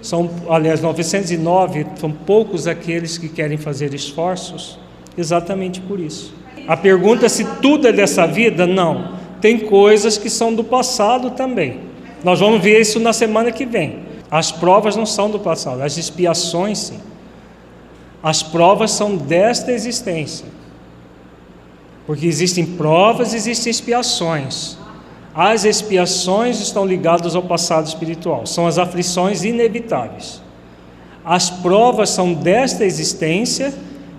[0.00, 4.78] são, aliás, 909, são poucos aqueles que querem fazer esforços,
[5.16, 6.34] exatamente por isso.
[6.66, 8.66] A pergunta é se tudo é dessa vida?
[8.66, 9.16] Não.
[9.40, 11.80] Tem coisas que são do passado também.
[12.22, 14.00] Nós vamos ver isso na semana que vem.
[14.30, 17.00] As provas não são do passado, as expiações sim.
[18.22, 20.46] As provas são desta existência.
[22.06, 24.78] Porque existem provas, existem expiações.
[25.34, 30.40] As expiações estão ligadas ao passado espiritual, são as aflições inevitáveis.
[31.24, 33.72] As provas são desta existência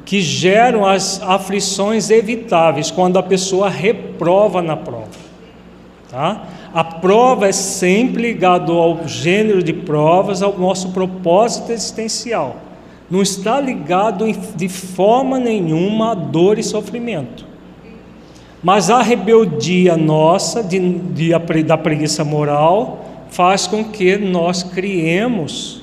[0.06, 5.24] que geram as aflições evitáveis quando a pessoa reprova na prova.
[6.10, 6.43] Tá?
[6.74, 12.58] A prova é sempre ligada ao gênero de provas, ao nosso propósito existencial.
[13.10, 14.26] Não está ligado
[14.56, 17.45] de forma nenhuma à dor e sofrimento.
[18.64, 25.83] Mas a rebeldia nossa, de, de, da preguiça moral, faz com que nós criemos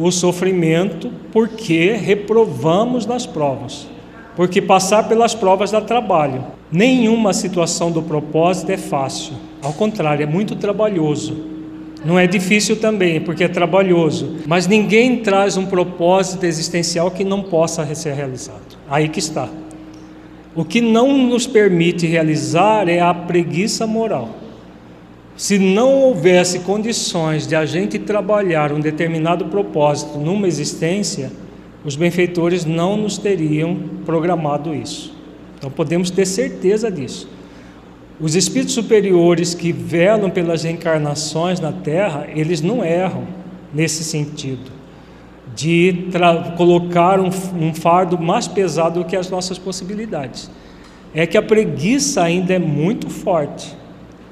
[0.00, 3.86] o sofrimento porque reprovamos nas provas.
[4.34, 6.44] Porque passar pelas provas dá trabalho.
[6.72, 9.34] Nenhuma situação do propósito é fácil.
[9.62, 11.36] Ao contrário, é muito trabalhoso.
[12.04, 14.36] Não é difícil também, porque é trabalhoso.
[14.46, 18.78] Mas ninguém traz um propósito existencial que não possa ser realizado.
[18.88, 19.48] Aí que está.
[20.54, 24.39] O que não nos permite realizar é a preguiça moral.
[25.40, 31.32] Se não houvesse condições de a gente trabalhar um determinado propósito numa existência,
[31.82, 33.74] os benfeitores não nos teriam
[34.04, 35.16] programado isso.
[35.56, 37.26] Então podemos ter certeza disso.
[38.20, 43.26] Os espíritos superiores que velam pelas reencarnações na Terra, eles não erram
[43.72, 44.70] nesse sentido
[45.56, 46.10] de
[46.58, 50.50] colocar um, um fardo mais pesado do que as nossas possibilidades.
[51.14, 53.79] É que a preguiça ainda é muito forte.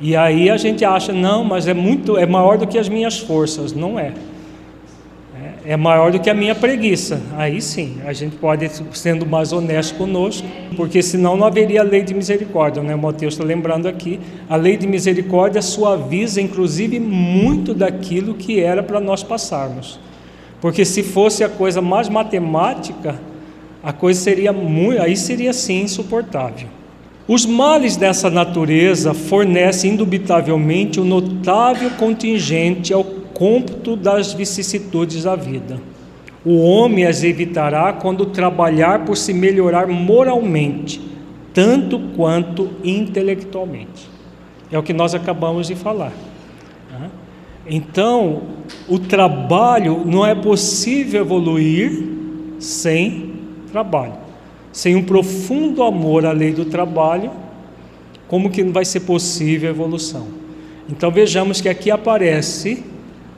[0.00, 3.18] E aí a gente acha, não, mas é muito, é maior do que as minhas
[3.18, 3.72] forças.
[3.72, 4.12] Não é.
[5.66, 7.20] É, é maior do que a minha preguiça.
[7.36, 10.46] Aí sim, a gente pode sendo mais honesto conosco,
[10.76, 12.94] porque senão não haveria lei de misericórdia, né?
[12.94, 14.20] O Mateus está lembrando aqui.
[14.48, 19.98] A lei de misericórdia suaviza, inclusive, muito daquilo que era para nós passarmos.
[20.60, 23.20] Porque se fosse a coisa mais matemática,
[23.82, 26.68] a coisa seria muito, aí seria sim insuportável.
[27.28, 35.78] Os males dessa natureza fornecem indubitavelmente um notável contingente ao cômputo das vicissitudes da vida.
[36.42, 40.98] O homem as evitará quando trabalhar por se melhorar moralmente,
[41.52, 44.08] tanto quanto intelectualmente.
[44.72, 46.12] É o que nós acabamos de falar.
[47.68, 48.44] Então,
[48.88, 51.92] o trabalho não é possível evoluir
[52.58, 53.34] sem
[53.70, 54.27] trabalho.
[54.72, 57.30] Sem um profundo amor à lei do trabalho,
[58.26, 60.26] como que não vai ser possível a evolução?
[60.88, 62.84] Então vejamos que aqui aparece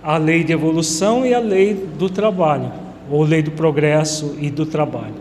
[0.02, 2.72] a lei de evolução e a lei do trabalho,
[3.10, 5.14] ou lei do progresso e do trabalho.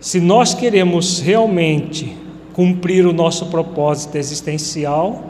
[0.00, 2.16] Se nós queremos realmente
[2.52, 5.24] cumprir o nosso propósito existencial,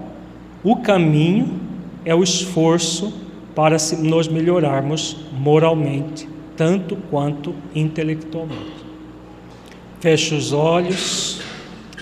[0.63, 1.61] o caminho
[2.05, 3.13] é o esforço
[3.55, 8.86] para nos melhorarmos moralmente, tanto quanto intelectualmente.
[10.01, 11.41] Feche os olhos,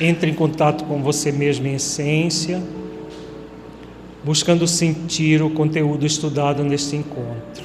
[0.01, 2.63] entre em contato com você mesmo em essência,
[4.25, 7.64] buscando sentir o conteúdo estudado neste encontro.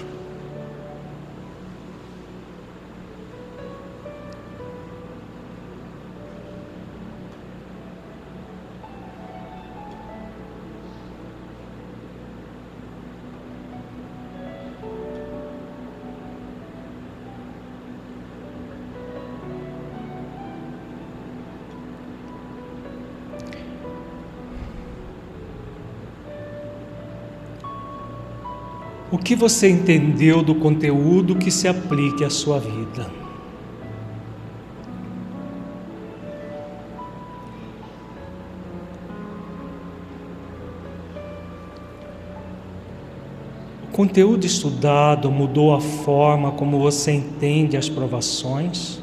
[29.11, 33.09] O que você entendeu do conteúdo que se aplique à sua vida?
[43.83, 49.01] O conteúdo estudado mudou a forma como você entende as provações?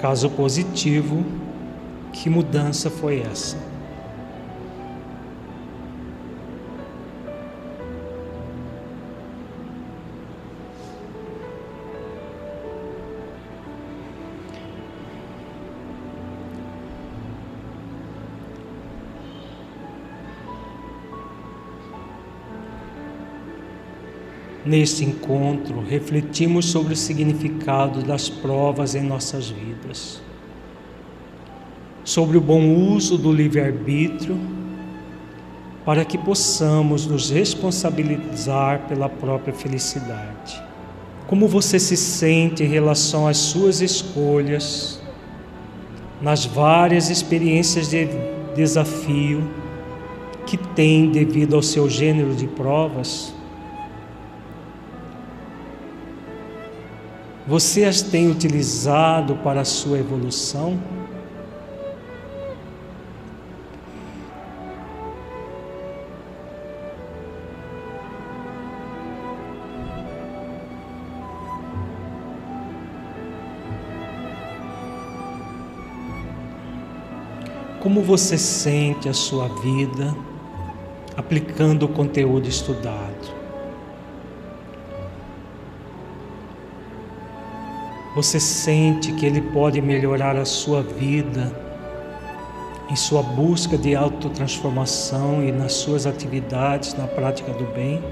[0.00, 1.22] Caso positivo,
[2.14, 3.75] que mudança foi essa?
[24.66, 30.20] Neste encontro, refletimos sobre o significado das provas em nossas vidas.
[32.06, 34.38] sobre o bom uso do livre-arbítrio,
[35.84, 40.62] para que possamos nos responsabilizar pela própria felicidade.
[41.26, 45.00] Como você se sente em relação às suas escolhas,
[46.22, 48.08] nas várias experiências de
[48.54, 49.42] desafio
[50.46, 53.34] que tem devido ao seu gênero de provas?
[57.46, 60.82] Você as tem utilizado para a sua evolução?
[77.78, 80.12] Como você sente a sua vida
[81.16, 83.35] aplicando o conteúdo estudado?
[88.16, 91.52] Você sente que ele pode melhorar a sua vida
[92.88, 98.02] em sua busca de autotransformação e nas suas atividades na prática do bem?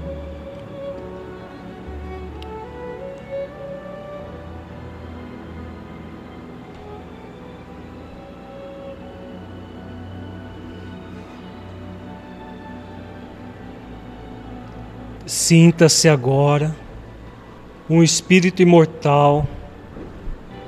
[15.25, 16.75] Sinta-se agora
[17.89, 19.47] um espírito imortal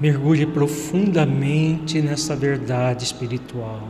[0.00, 3.88] Mergulhe profundamente nessa verdade espiritual.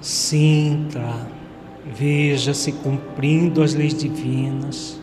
[0.00, 1.26] Sinta,
[1.86, 5.00] veja-se cumprindo as leis divinas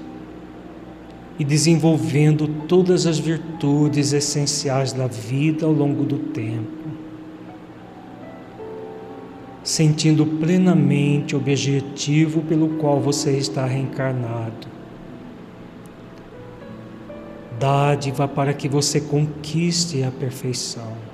[1.37, 6.85] e desenvolvendo todas as virtudes essenciais da vida ao longo do tempo
[9.65, 14.74] sentindo plenamente o objetivo pelo qual você está reencarnado.
[17.59, 21.04] Dádiva para que você conquiste a perfeição.